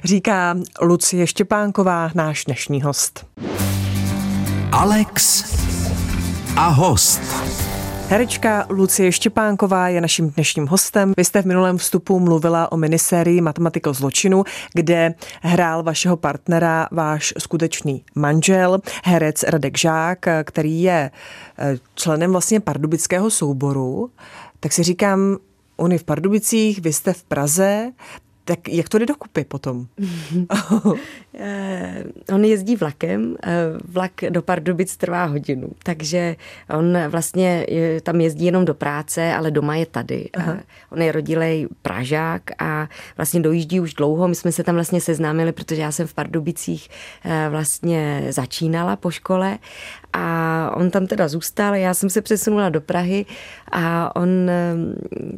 Říká 0.05 0.57
Lucie 0.81 1.27
Štěpánková, 1.27 2.11
náš 2.15 2.45
dnešní 2.45 2.83
host. 2.83 3.27
Alex 4.73 5.45
a 6.57 6.69
host. 6.69 7.62
Herečka 8.13 8.67
Lucie 8.71 9.13
Štěpánková 9.13 9.89
je 9.89 10.01
naším 10.01 10.31
dnešním 10.31 10.67
hostem. 10.67 11.13
Vy 11.17 11.25
jste 11.25 11.43
v 11.43 11.45
minulém 11.45 11.79
vstupu 11.79 12.21
mluvila 12.21 12.73
o 12.73 12.77
minisérii 12.77 13.41
Matematika 13.41 13.93
zločinu, 13.93 14.45
kde 14.75 15.15
hrál 15.43 15.83
vašeho 15.83 16.17
partnera 16.17 16.89
váš 16.91 17.35
skutečný 17.39 18.05
manžel, 18.15 18.79
herec 19.05 19.43
Radek 19.43 19.79
Žák, 19.79 20.27
který 20.45 20.83
je 20.83 21.11
eh, 21.59 21.79
členem 21.95 22.33
vlastně 22.33 22.61
pardubického 22.61 23.31
souboru. 23.31 24.11
Tak 24.61 24.73
si 24.73 24.83
říkám, 24.83 25.37
on 25.77 25.93
je 25.93 25.99
v 25.99 26.05
Pardubicích, 26.05 26.81
vy 26.81 26.93
jste 26.93 27.13
v 27.13 27.23
Praze, 27.23 27.93
tak 28.45 28.69
jak 28.69 28.89
to 28.89 28.99
jde 28.99 29.07
dokupy 29.07 29.45
potom? 29.45 29.87
Eh, 31.35 32.05
on 32.33 32.45
jezdí 32.45 32.77
vlakem, 32.77 33.37
eh, 33.43 33.51
vlak 33.85 34.13
do 34.31 34.43
Pardubic 34.43 34.97
trvá 34.97 35.25
hodinu, 35.25 35.69
takže 35.83 36.37
on 36.77 36.99
vlastně 37.09 37.67
tam 38.03 38.21
jezdí 38.21 38.45
jenom 38.45 38.65
do 38.65 38.75
práce, 38.75 39.35
ale 39.35 39.51
doma 39.51 39.77
je 39.77 39.87
tady. 39.87 40.29
Aha. 40.35 40.59
On 40.91 41.03
je 41.03 41.13
rodilej 41.13 41.69
Pražák 41.83 42.43
a 42.59 42.89
vlastně 43.17 43.41
dojíždí 43.41 43.81
už 43.81 43.95
dlouho. 43.95 44.29
My 44.29 44.35
jsme 44.35 44.53
se 44.53 44.65
tam 44.65 44.75
vlastně 44.75 45.01
seznámili, 45.01 45.53
protože 45.53 45.83
já 45.83 45.93
jsem 45.93 46.07
v 46.07 46.15
Pardubicích 46.15 46.89
eh, 47.25 47.47
vlastně 47.51 48.27
začínala 48.31 48.97
po 48.97 49.11
škole 49.11 49.59
a 50.13 50.71
on 50.77 50.91
tam 50.91 51.07
teda 51.07 51.29
zůstal, 51.29 51.75
já 51.75 51.95
jsem 51.95 52.11
se 52.11 52.23
přesunula 52.23 52.69
do 52.69 52.81
Prahy 52.81 53.27
a 53.73 54.17
on 54.17 54.51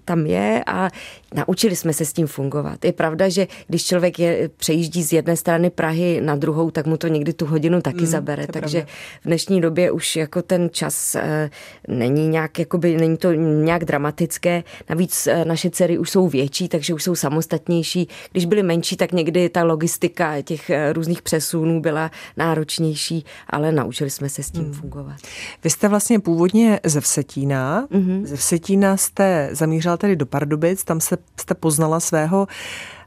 tam 0.04 0.26
je 0.26 0.62
a 0.66 0.90
naučili 1.35 1.76
jsme 1.76 1.92
se 1.92 2.04
s 2.04 2.12
tím 2.12 2.26
fungovat. 2.26 2.85
Je 2.85 2.92
pravda, 2.92 3.28
že 3.28 3.46
když 3.68 3.85
člověk 3.85 4.18
je, 4.18 4.48
přejíždí 4.48 5.02
z 5.02 5.12
jedné 5.12 5.37
strany 5.37 5.70
Prahy 5.70 5.84
na 6.20 6.37
druhou, 6.37 6.70
tak 6.70 6.87
mu 6.87 6.97
to 6.97 7.09
někdy 7.09 7.33
tu 7.33 7.47
hodinu 7.47 7.81
taky 7.81 8.01
mm, 8.01 8.07
zabere. 8.07 8.47
Takže 8.47 8.79
pravda. 8.79 8.92
v 9.20 9.25
dnešní 9.25 9.61
době 9.61 9.90
už 9.90 10.16
jako 10.16 10.42
ten 10.42 10.68
čas 10.73 11.14
e, 11.14 11.51
není 11.88 12.29
nějak, 12.29 12.59
jakoby, 12.59 12.97
není 12.97 13.16
to 13.16 13.33
nějak 13.33 13.85
dramatické. 13.85 14.64
Navíc 14.90 15.27
e, 15.27 15.44
naše 15.44 15.70
dcery 15.70 15.99
už 15.99 16.11
jsou 16.11 16.29
větší, 16.29 16.68
takže 16.68 16.94
už 16.94 17.03
jsou 17.03 17.14
samostatnější. 17.14 18.09
Když 18.33 18.44
byly 18.44 18.62
menší, 18.62 18.97
tak 18.97 19.12
někdy 19.12 19.49
ta 19.49 19.64
logistika 19.64 20.42
těch 20.42 20.70
e, 20.70 20.92
různých 20.92 21.23
přesunů 21.23 21.81
byla 21.81 22.11
náročnější, 22.37 23.25
ale 23.51 23.73
naučili 23.73 24.11
jsme 24.11 24.29
se 24.29 24.42
s 24.42 24.51
tím 24.51 24.64
mm. 24.64 24.73
fungovat. 24.73 25.16
Vy 25.64 25.70
jste 25.70 25.88
vlastně 25.88 26.20
původně 26.20 26.81
ze 26.85 27.01
Vsetína. 27.01 27.87
Mm-hmm. 27.90 28.25
Ze 28.25 28.37
Vsetína 28.37 28.97
jste 28.97 29.49
zamířila 29.53 29.97
tedy 29.97 30.16
do 30.16 30.27
Pardubic, 30.27 30.85
tam 30.85 31.01
se, 31.01 31.16
jste 31.40 31.55
poznala 31.55 32.01
svého 32.01 32.47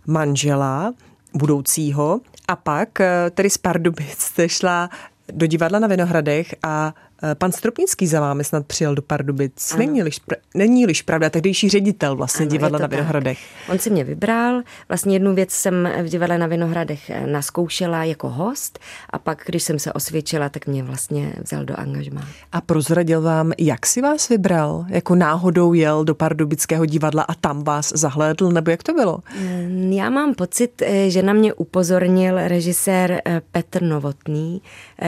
manžela 0.08 0.94
budoucího. 1.34 2.22
A 2.48 2.56
pak 2.56 3.02
eh, 3.02 3.30
tedy 3.30 3.50
z 3.50 3.58
Pardubic 3.58 4.20
jste 4.20 4.50
šla 4.58 4.90
do 5.32 5.48
divadla 5.48 5.80
na 5.80 5.88
Vinohradech 5.88 6.56
a 6.64 6.94
pan 7.34 7.52
Stropnický 7.52 8.08
za 8.08 8.20
vámi 8.20 8.44
snad 8.44 8.66
přijel 8.66 8.96
do 8.96 9.02
Pardubic. 9.02 9.76
Není-liž, 9.78 10.20
není-liž 10.56 11.02
pravda, 11.02 11.30
tehdejší 11.30 11.70
ředitel 11.70 12.16
vlastně 12.16 12.44
ano, 12.44 12.52
divadla 12.52 12.80
na 12.80 12.88
Vinohradech. 12.88 13.38
Tak. 13.38 13.74
On 13.74 13.80
si 13.80 13.90
mě 13.90 14.04
vybral, 14.04 14.62
vlastně 14.90 15.16
jednu 15.16 15.36
věc 15.36 15.52
jsem 15.52 15.90
v 16.02 16.06
divadle 16.06 16.38
na 16.38 16.48
Vinohradech 16.48 17.10
eh, 17.10 17.28
naskoušela 17.28 18.04
jako 18.04 18.30
host 18.30 18.80
a 19.10 19.20
pak, 19.20 19.44
když 19.46 19.64
jsem 19.64 19.80
se 19.80 19.94
osvědčila, 19.94 20.50
tak 20.50 20.68
mě 20.68 20.84
vlastně 20.84 21.34
vzal 21.44 21.66
do 21.66 21.80
angažmá. 21.80 22.22
A 22.52 22.62
prozradil 22.62 23.22
vám, 23.22 23.52
jak 23.58 23.86
si 23.86 24.02
vás 24.02 24.30
vybral? 24.30 24.86
Jako 24.90 25.16
náhodou 25.16 25.74
jel 25.74 26.06
do 26.06 26.16
Pardubického 26.16 26.86
divadla 26.86 27.24
a 27.24 27.34
tam 27.34 27.64
vás 27.64 27.92
zahlédl, 27.96 28.52
nebo 28.52 28.72
jak 28.72 28.84
to 28.84 28.94
bylo? 28.94 29.20
Mm, 29.42 29.92
já 29.92 30.10
mám 30.10 30.34
pocit, 30.34 30.82
eh, 30.82 31.10
že 31.10 31.24
na 31.24 31.34
mě 31.34 31.54
upozornil 31.54 32.48
režisér 32.48 33.22
Petr 33.52 33.84
Novotný, 33.84 34.62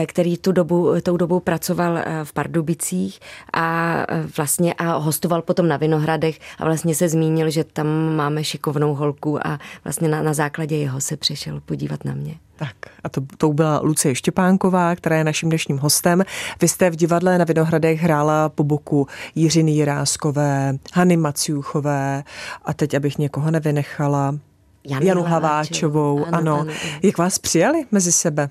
který 0.06 0.38
tu 0.38 0.52
dobu, 0.52 1.00
tou 1.02 1.16
dobou 1.16 1.40
pracoval 1.40 1.99
Eh, 1.99 1.99
v 2.24 2.32
Pardubicích 2.32 3.20
a 3.52 3.96
eh, 4.08 4.26
vlastně 4.36 4.74
a 4.74 4.96
hostoval 4.96 5.42
potom 5.42 5.68
na 5.68 5.76
Vinohradech 5.76 6.38
a 6.58 6.64
vlastně 6.64 6.94
se 6.94 7.08
zmínil, 7.08 7.50
že 7.50 7.64
tam 7.64 7.86
máme 8.16 8.44
šikovnou 8.44 8.94
holku 8.94 9.46
a 9.46 9.58
vlastně 9.84 10.08
na, 10.08 10.22
na 10.22 10.34
základě 10.34 10.76
jeho 10.76 11.00
se 11.00 11.16
přišel 11.16 11.60
podívat 11.60 12.04
na 12.04 12.14
mě. 12.14 12.34
Tak 12.56 12.74
a 13.04 13.08
to, 13.08 13.20
to 13.36 13.52
byla 13.52 13.80
Lucie 13.82 14.14
Štěpánková, 14.14 14.96
která 14.96 15.16
je 15.16 15.24
naším 15.24 15.48
dnešním 15.48 15.78
hostem. 15.78 16.22
Vy 16.60 16.68
jste 16.68 16.90
v 16.90 16.96
divadle 16.96 17.38
na 17.38 17.44
Vinohradech 17.44 18.00
hrála 18.00 18.48
po 18.48 18.64
boku 18.64 19.06
Jiřiny 19.34 19.72
Jiráskové, 19.72 20.78
Hany 20.94 21.16
Maciuchové 21.16 22.24
a 22.64 22.74
teď, 22.74 22.94
abych 22.94 23.18
někoho 23.18 23.50
nevynechala, 23.50 24.34
Janu, 24.84 25.06
Janu 25.06 25.22
Hlaváčovou. 25.22 26.26
Ano, 26.26 26.36
ano. 26.36 26.60
ano. 26.60 26.72
Jak 27.02 27.18
vás 27.18 27.38
přijali 27.38 27.84
mezi 27.92 28.12
sebe? 28.12 28.48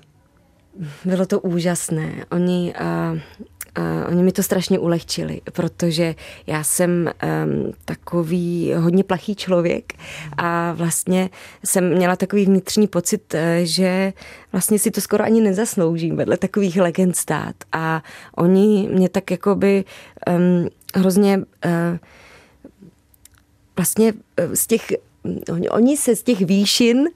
Bylo 1.04 1.26
to 1.26 1.40
úžasné. 1.40 2.24
Oni, 2.30 2.74
uh, 2.80 3.18
uh, 3.78 4.08
oni 4.08 4.22
mi 4.22 4.32
to 4.32 4.42
strašně 4.42 4.78
ulehčili, 4.78 5.40
protože 5.52 6.14
já 6.46 6.64
jsem 6.64 7.10
um, 7.44 7.72
takový 7.84 8.72
hodně 8.76 9.04
plachý 9.04 9.34
člověk 9.34 9.92
a 10.36 10.72
vlastně 10.72 11.30
jsem 11.64 11.94
měla 11.94 12.16
takový 12.16 12.44
vnitřní 12.44 12.86
pocit, 12.86 13.34
uh, 13.34 13.40
že 13.62 14.12
vlastně 14.52 14.78
si 14.78 14.90
to 14.90 15.00
skoro 15.00 15.24
ani 15.24 15.40
nezasloužím 15.40 16.16
vedle 16.16 16.36
takových 16.36 16.76
legend 16.76 17.16
stát. 17.16 17.54
A 17.72 18.02
oni 18.36 18.88
mě 18.92 19.08
tak 19.08 19.30
jakoby 19.30 19.84
um, 20.28 20.68
hrozně 20.94 21.38
uh, 21.38 21.44
vlastně 23.76 24.12
z 24.54 24.66
těch 24.66 24.92
oni 25.70 25.96
se 25.96 26.16
z 26.16 26.22
těch 26.22 26.40
výšin 26.40 27.08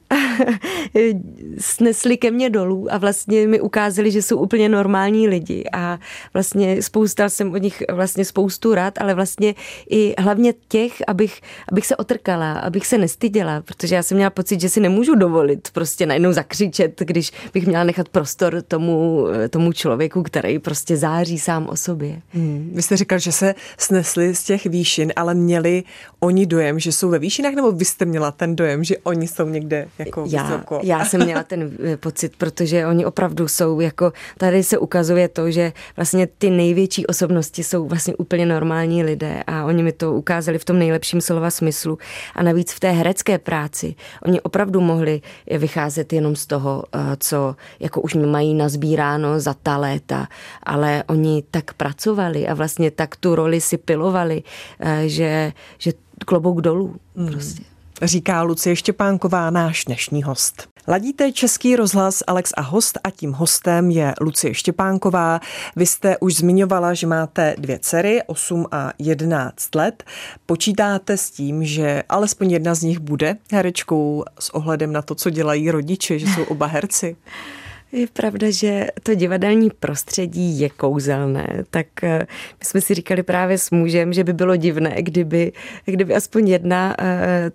snesli 1.59 2.17
ke 2.17 2.31
mně 2.31 2.51
dolů 2.51 2.87
a 2.91 2.99
vlastně 2.99 3.47
mi 3.47 3.61
ukázali, 3.61 4.11
že 4.11 4.23
jsou 4.23 4.39
úplně 4.39 4.69
normální 4.69 5.29
lidi 5.29 5.65
a 5.73 5.99
vlastně 6.35 6.83
spousta 6.83 7.29
jsem 7.29 7.53
od 7.53 7.63
nich 7.63 7.83
vlastně 7.93 8.25
spoustu 8.25 8.75
rád, 8.75 9.01
ale 9.01 9.15
vlastně 9.15 9.55
i 9.91 10.15
hlavně 10.19 10.55
těch, 10.69 10.93
abych, 11.07 11.41
abych 11.73 11.87
se 11.87 11.97
otrkala, 11.97 12.53
abych 12.53 12.87
se 12.87 12.99
nestyděla, 12.99 13.61
protože 13.61 13.95
já 13.95 14.03
jsem 14.03 14.17
měla 14.17 14.31
pocit, 14.31 14.61
že 14.61 14.69
si 14.69 14.81
nemůžu 14.81 15.15
dovolit 15.15 15.69
prostě 15.73 16.07
najednou 16.07 16.33
zakřičet, 16.33 17.01
když 17.01 17.33
bych 17.55 17.67
měla 17.67 17.85
nechat 17.85 18.09
prostor 18.09 18.63
tomu, 18.63 19.27
tomu 19.51 19.73
člověku, 19.73 20.23
který 20.23 20.59
prostě 20.59 20.97
září 20.97 21.39
sám 21.39 21.69
o 21.69 21.77
sobě. 21.77 22.21
Hmm. 22.31 22.71
Vy 22.75 22.83
jste 22.83 22.97
říkal, 22.97 23.19
že 23.19 23.33
se 23.33 23.55
snesli 23.79 24.35
z 24.35 24.45
těch 24.45 24.67
výšin, 24.67 25.13
ale 25.17 25.35
měli 25.35 25.83
oni 26.21 26.47
dojem, 26.47 26.79
že 26.79 26.93
jsou 26.93 27.09
ve 27.09 27.19
výšinách, 27.19 27.55
nebo 27.55 27.73
vy 27.73 27.85
jste 27.95 28.05
měla 28.05 28.31
ten 28.31 28.57
dojem, 28.57 28.85
že 28.85 28.99
oni 28.99 29.29
jsou 29.29 29.49
někde 29.49 29.89
jako 29.99 30.25
já, 30.29 30.43
vysoko? 30.43 30.81
Já 30.83 31.05
jsem 31.05 31.25
měla 31.25 31.43
ten 31.43 31.71
eh, 31.85 31.97
pocit, 31.97 32.37
protože 32.37 32.87
oni 32.87 33.07
opravdu 33.07 33.49
jsou 33.49 33.81
jako, 33.81 34.13
tady 34.39 34.63
se 34.63 34.79
ukazuje 34.79 35.29
to, 35.29 35.51
že 35.51 35.73
vlastně 35.97 36.27
ty 36.27 36.51
největší 36.51 37.07
osobnosti 37.07 37.65
jsou 37.65 37.87
vlastně 37.87 38.17
úplně 38.17 38.47
normální 38.47 39.05
lidé 39.05 39.43
a 39.47 39.65
oni 39.65 39.83
mi 39.83 39.93
to 39.93 40.13
ukázali 40.13 40.59
v 40.59 40.65
tom 40.65 40.79
nejlepším 40.79 41.21
slova 41.21 41.51
smyslu 41.51 41.99
a 42.35 42.43
navíc 42.43 42.73
v 42.73 42.81
té 42.81 42.91
herecké 42.91 43.39
práci 43.39 43.95
oni 44.27 44.41
opravdu 44.41 44.81
mohli 44.81 45.21
vycházet 45.59 46.13
jenom 46.13 46.37
z 46.37 46.47
toho, 46.47 46.85
eh, 46.95 46.99
co 47.21 47.57
jako 47.81 48.01
už 48.01 48.15
mají 48.15 48.55
nazbíráno 48.55 49.41
za 49.41 49.55
ta 49.55 49.77
léta, 49.77 50.29
ale 50.63 51.05
oni 51.07 51.43
tak 51.51 51.75
pracovali 51.75 52.49
a 52.49 52.55
vlastně 52.55 52.91
tak 52.91 53.17
tu 53.17 53.35
roli 53.35 53.61
si 53.61 53.79
pilovali, 53.79 54.43
eh, 54.81 55.09
že, 55.09 55.53
že 55.79 55.93
klobouk 56.27 56.61
dolů 56.61 56.97
mm. 57.15 57.29
prostě 57.29 57.74
říká 58.03 58.43
Lucie 58.43 58.77
Štěpánková, 58.77 59.51
náš 59.51 59.85
dnešní 59.85 60.23
host. 60.23 60.69
Ladíte 60.89 61.33
Český 61.33 61.77
rozhlas 61.77 62.23
Alex 62.27 62.53
a 62.57 62.61
host 62.61 62.99
a 63.05 63.11
tím 63.11 63.33
hostem 63.33 63.91
je 63.91 64.15
Lucie 64.21 64.55
Štěpánková. 64.55 65.41
Vy 65.77 65.87
jste 65.87 66.19
už 66.19 66.35
zmiňovala, 66.35 66.95
že 66.95 67.07
máte 67.07 67.55
dvě 67.59 67.79
dcery, 67.79 68.23
8 68.27 68.67
a 68.71 68.93
11 68.99 69.75
let. 69.75 70.05
Počítáte 70.47 71.17
s 71.17 71.31
tím, 71.31 71.65
že 71.65 72.03
alespoň 72.09 72.51
jedna 72.51 72.75
z 72.75 72.83
nich 72.83 72.99
bude 72.99 73.37
herečkou 73.53 74.25
s 74.41 74.55
ohledem 74.55 74.93
na 74.93 75.03
to, 75.03 75.15
co 75.15 75.31
dělají 75.31 75.71
rodiče, 75.71 76.19
že 76.19 76.27
jsou 76.27 76.43
oba 76.45 76.67
herci? 76.67 77.17
Je 77.95 78.07
pravda, 78.13 78.51
že 78.51 78.87
to 79.03 79.15
divadelní 79.15 79.71
prostředí 79.71 80.61
je 80.61 80.71
kouzelné, 80.71 81.65
tak 81.71 81.87
eh, 82.03 82.19
my 82.61 82.65
jsme 82.65 82.81
si 82.81 82.95
říkali 82.95 83.23
právě 83.23 83.59
s 83.59 83.71
mužem, 83.71 84.13
že 84.13 84.25
by 84.25 84.33
bylo 84.33 84.57
divné, 84.57 85.03
kdyby, 85.03 85.53
kdyby 85.85 86.15
aspoň 86.15 86.49
jedna 86.49 86.97
uh, 87.01 87.07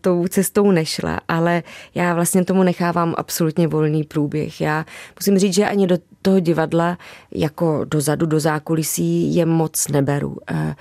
tou 0.01 0.27
cestou 0.27 0.71
nešla, 0.71 1.19
ale 1.27 1.63
já 1.95 2.13
vlastně 2.13 2.45
tomu 2.45 2.63
nechávám 2.63 3.13
absolutně 3.17 3.67
volný 3.67 4.03
průběh. 4.03 4.61
Já 4.61 4.85
musím 5.19 5.39
říct, 5.39 5.53
že 5.53 5.65
ani 5.65 5.87
do 5.87 5.97
toho 6.21 6.39
divadla 6.39 6.97
jako 7.31 7.85
dozadu, 7.85 8.25
do 8.25 8.39
zákulisí 8.39 9.35
je 9.35 9.45
moc 9.45 9.87
neberu. 9.87 10.37
Uh, 10.51 10.73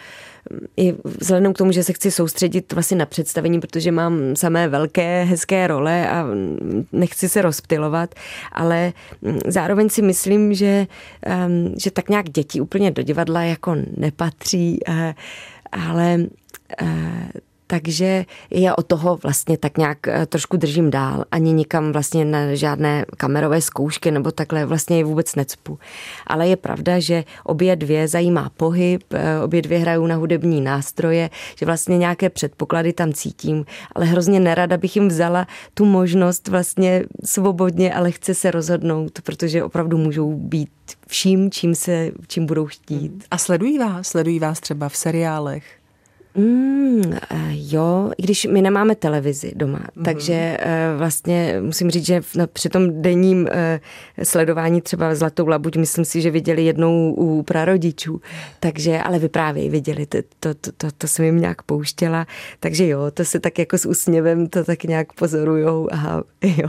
i 0.77 0.95
vzhledem 1.05 1.53
k 1.53 1.59
tomu, 1.59 1.73
že 1.73 1.85
se 1.85 1.93
chci 1.93 2.11
soustředit 2.11 2.73
vlastně 2.73 2.97
na 2.97 3.07
představení, 3.07 3.61
protože 3.61 3.93
mám 3.93 4.37
samé 4.37 4.69
velké, 4.69 5.25
hezké 5.25 5.67
role 5.67 6.11
a 6.11 6.27
nechci 6.93 7.29
se 7.29 7.43
rozptilovat, 7.43 8.15
ale 8.53 8.93
zároveň 9.47 9.89
si 9.89 10.03
myslím, 10.03 10.55
že, 10.55 10.87
že 11.77 11.91
tak 11.91 12.09
nějak 12.09 12.31
děti 12.31 12.61
úplně 12.61 12.91
do 12.91 13.03
divadla 13.03 13.43
jako 13.43 13.77
nepatří, 13.97 14.81
eh, 14.89 15.15
ale 15.73 16.19
eh, 16.83 17.29
takže 17.71 18.25
já 18.51 18.75
od 18.79 18.87
toho 18.87 19.17
vlastně 19.17 19.59
tak 19.59 19.79
nějak 19.79 20.09
eh, 20.09 20.27
trošku 20.27 20.57
držím 20.57 20.91
dál. 20.91 21.25
Ani 21.31 21.53
nikam 21.53 21.93
vlastně 21.93 22.25
na 22.25 22.55
žádné 22.55 23.05
kamerové 23.17 23.61
zkoušky 23.61 24.11
nebo 24.11 24.31
takhle 24.31 24.65
vlastně 24.67 24.99
je 24.99 25.05
vůbec 25.05 25.35
necpu. 25.35 25.79
Ale 26.27 26.49
je 26.49 26.57
pravda, 26.57 27.01
že 27.01 27.25
obě 27.45 27.77
dvě 27.77 28.09
zajímá 28.09 28.51
pohyb, 28.57 29.03
eh, 29.13 29.41
obě 29.41 29.63
dvě 29.63 29.79
hrajou 29.79 30.07
na 30.07 30.15
hudební 30.15 30.61
nástroje, 30.61 31.31
že 31.57 31.67
vlastně 31.67 31.99
nějaké 31.99 32.31
předpoklady 32.31 32.93
tam 32.93 33.13
cítím, 33.13 33.65
ale 33.95 34.07
hrozně 34.07 34.41
nerada 34.41 34.77
bych 34.77 34.97
jim 34.97 35.09
vzala 35.09 35.47
tu 35.75 35.85
možnost 35.85 36.49
vlastně 36.49 37.05
svobodně, 37.25 37.95
ale 37.95 38.11
chce 38.11 38.35
se 38.35 38.51
rozhodnout, 38.51 39.21
protože 39.23 39.65
opravdu 39.65 39.99
můžou 39.99 40.35
být 40.35 40.71
vším, 41.07 41.51
čím 41.51 41.75
se, 41.75 42.11
čím 42.27 42.47
budou 42.47 42.67
chtít. 42.67 43.25
A 43.31 43.39
sledují 43.39 43.79
vás? 43.79 44.09
Sledují 44.09 44.39
vás 44.39 44.61
třeba 44.61 44.89
v 44.89 44.97
seriálech? 44.97 45.78
Mm, 46.39 47.13
eh, 47.31 47.51
jo, 47.51 48.11
i 48.19 48.23
když 48.23 48.47
my 48.47 48.63
nemáme 48.63 48.95
televizi 48.95 49.53
doma, 49.55 49.79
mm-hmm. 49.79 50.05
takže 50.05 50.57
eh, 50.61 50.95
vlastně 50.97 51.57
musím 51.61 51.91
říct, 51.91 52.07
že 52.07 52.21
při 52.53 52.69
tom 52.69 53.03
denním 53.03 53.49
eh, 53.51 53.81
sledování 54.23 54.81
třeba 54.81 55.15
Zlatou 55.15 55.47
labuť, 55.47 55.77
myslím 55.77 56.05
si, 56.05 56.21
že 56.21 56.31
viděli 56.31 56.65
jednou 56.65 57.15
u 57.15 57.43
prarodičů, 57.43 58.21
takže, 58.61 58.99
ale 58.99 59.19
vyprávějí, 59.19 59.71
viděli, 59.71 60.07
to, 60.07 60.19
to, 60.41 60.55
to, 60.55 60.73
to, 60.73 60.87
to 60.99 61.09
jsem 61.09 61.25
jim 61.25 61.41
nějak 61.41 61.63
pouštěla, 61.63 62.27
takže 62.61 62.87
jo, 62.87 63.11
to 63.15 63.25
se 63.25 63.41
tak 63.41 63.59
jako 63.59 63.79
s 63.79 63.87
úsměvem 63.87 64.47
to 64.47 64.65
tak 64.65 64.85
nějak 64.85 65.13
pozorujou 65.13 65.89
a 65.93 66.23
jo. 66.43 66.69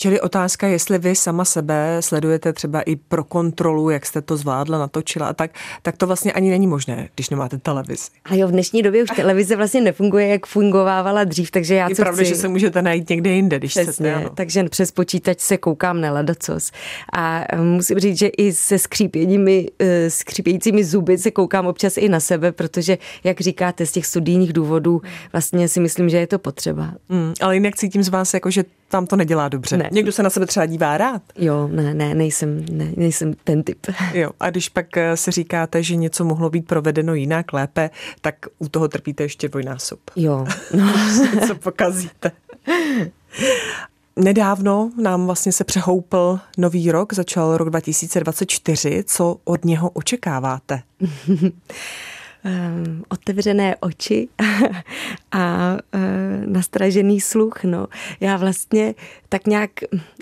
Čili 0.00 0.20
otázka, 0.20 0.66
jestli 0.66 0.98
vy 0.98 1.14
sama 1.14 1.44
sebe 1.44 1.96
sledujete 2.00 2.52
třeba 2.52 2.80
i 2.80 2.96
pro 2.96 3.24
kontrolu, 3.24 3.90
jak 3.90 4.06
jste 4.06 4.22
to 4.22 4.36
zvládla, 4.36 4.78
natočila 4.78 5.26
a 5.26 5.32
tak, 5.32 5.50
tak 5.82 5.96
to 5.96 6.06
vlastně 6.06 6.32
ani 6.32 6.50
není 6.50 6.66
možné, 6.66 7.08
když 7.14 7.30
nemáte 7.30 7.58
televizi. 7.58 8.02
A 8.24 8.34
jo, 8.34 8.48
v 8.48 8.50
dnešní 8.50 8.82
době 8.82 9.02
už 9.02 9.10
televize 9.16 9.56
vlastně 9.56 9.80
nefunguje, 9.80 10.28
jak 10.28 10.46
fungovávala 10.46 11.24
dřív, 11.24 11.50
takže 11.50 11.74
já 11.74 11.88
Je 11.88 11.94
co 11.94 12.02
pravda, 12.02 12.22
chci... 12.22 12.28
že 12.28 12.36
se 12.36 12.48
můžete 12.48 12.82
najít 12.82 13.08
někde 13.08 13.30
jinde, 13.30 13.58
když 13.58 13.70
Přesně, 13.70 13.92
chcete. 13.92 14.14
Ano. 14.14 14.30
takže 14.34 14.64
přes 14.64 14.90
počítač 14.90 15.40
se 15.40 15.56
koukám 15.56 16.00
na 16.00 16.12
ledacos. 16.12 16.70
A 17.12 17.44
eh, 17.52 17.56
musím 17.56 17.98
říct, 17.98 18.18
že 18.18 18.26
i 18.26 18.52
se 18.52 18.78
skřípěními, 18.78 19.68
eh, 19.78 20.10
skřípějícími 20.10 20.84
zuby 20.84 21.18
se 21.18 21.30
koukám 21.30 21.66
občas 21.66 21.96
i 21.96 22.08
na 22.08 22.20
sebe, 22.20 22.52
protože, 22.52 22.98
jak 23.24 23.40
říkáte, 23.40 23.86
z 23.86 23.92
těch 23.92 24.06
studijních 24.06 24.52
důvodů 24.52 25.02
vlastně 25.32 25.68
si 25.68 25.80
myslím, 25.80 26.08
že 26.08 26.16
je 26.16 26.26
to 26.26 26.38
potřeba. 26.38 26.92
Mm, 27.08 27.32
ale 27.40 27.56
jinak 27.56 27.76
cítím 27.76 28.02
z 28.02 28.08
vás, 28.08 28.34
jako, 28.34 28.50
že 28.50 28.64
tam 28.88 29.06
to 29.06 29.16
nedělá 29.16 29.48
dobře. 29.48 29.76
Ne. 29.76 29.87
Někdo 29.92 30.12
se 30.12 30.22
na 30.22 30.30
sebe 30.30 30.46
třeba 30.46 30.66
dívá 30.66 30.98
rád. 30.98 31.22
Jo, 31.36 31.68
ne, 31.68 31.94
ne, 31.94 32.14
nejsem, 32.14 32.64
ne, 32.70 32.92
nejsem 32.96 33.34
ten 33.44 33.62
typ. 33.62 33.86
Jo, 34.12 34.30
a 34.40 34.50
když 34.50 34.68
pak 34.68 34.96
eh, 34.96 35.16
si 35.16 35.30
říkáte, 35.30 35.82
že 35.82 35.96
něco 35.96 36.24
mohlo 36.24 36.50
být 36.50 36.66
provedeno 36.66 37.14
jinak, 37.14 37.52
lépe, 37.52 37.90
tak 38.20 38.34
u 38.58 38.68
toho 38.68 38.88
trpíte 38.88 39.22
ještě 39.22 39.48
dvojnásob. 39.48 40.00
Jo, 40.16 40.46
no. 40.76 40.92
Co 41.46 41.54
pokazíte. 41.54 42.32
Nedávno 44.16 44.90
nám 45.02 45.26
vlastně 45.26 45.52
se 45.52 45.64
přehoupl 45.64 46.38
nový 46.58 46.92
rok, 46.92 47.12
začal 47.12 47.56
rok 47.56 47.70
2024. 47.70 49.04
Co 49.06 49.36
od 49.44 49.64
něho 49.64 49.90
očekáváte? 49.90 50.82
um, 52.44 53.02
otevřené 53.08 53.76
oči 53.76 54.28
a 55.32 55.72
uh, 55.94 56.00
nastražený 56.46 57.20
sluch. 57.20 57.64
No. 57.64 57.86
Já 58.20 58.36
vlastně 58.36 58.94
tak 59.28 59.46
nějak 59.46 59.70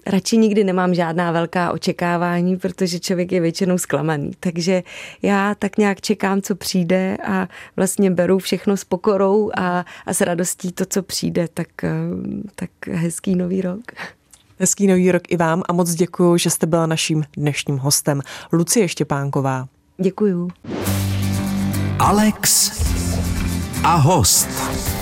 radši 0.07 0.37
nikdy 0.37 0.65
nemám 0.65 0.95
žádná 0.95 1.33
velká 1.33 1.73
očekávání, 1.73 2.57
protože 2.57 3.01
člověk 3.01 3.33
je 3.33 3.41
většinou 3.41 3.79
zklamaný. 3.79 4.31
Takže 4.41 4.83
já 5.23 5.55
tak 5.55 5.79
nějak 5.79 6.01
čekám, 6.01 6.43
co 6.43 6.55
přijde 6.55 7.17
a 7.27 7.49
vlastně 7.77 8.11
beru 8.11 8.39
všechno 8.39 8.77
s 8.77 8.85
pokorou 8.85 9.51
a, 9.57 9.85
a 10.07 10.15
s 10.15 10.21
radostí 10.21 10.73
to, 10.73 10.85
co 10.87 11.03
přijde. 11.03 11.49
Tak, 11.55 11.69
uh, 11.83 11.91
tak 12.55 12.71
hezký 12.91 13.35
nový 13.35 13.61
rok. 13.63 13.83
Hezký 14.59 14.87
nový 14.87 15.13
rok 15.13 15.23
i 15.29 15.37
vám 15.37 15.63
a 15.69 15.73
moc 15.73 15.95
děkuji, 15.95 16.37
že 16.37 16.51
jste 16.51 16.67
byla 16.67 16.87
naším 16.87 17.25
dnešním 17.37 17.79
hostem. 17.79 18.23
Lucie 18.53 18.89
Štěpánková. 18.89 19.69
Děkuju. 19.99 20.49
Alex 22.07 22.71
a 23.83 23.99
host. 24.01 24.96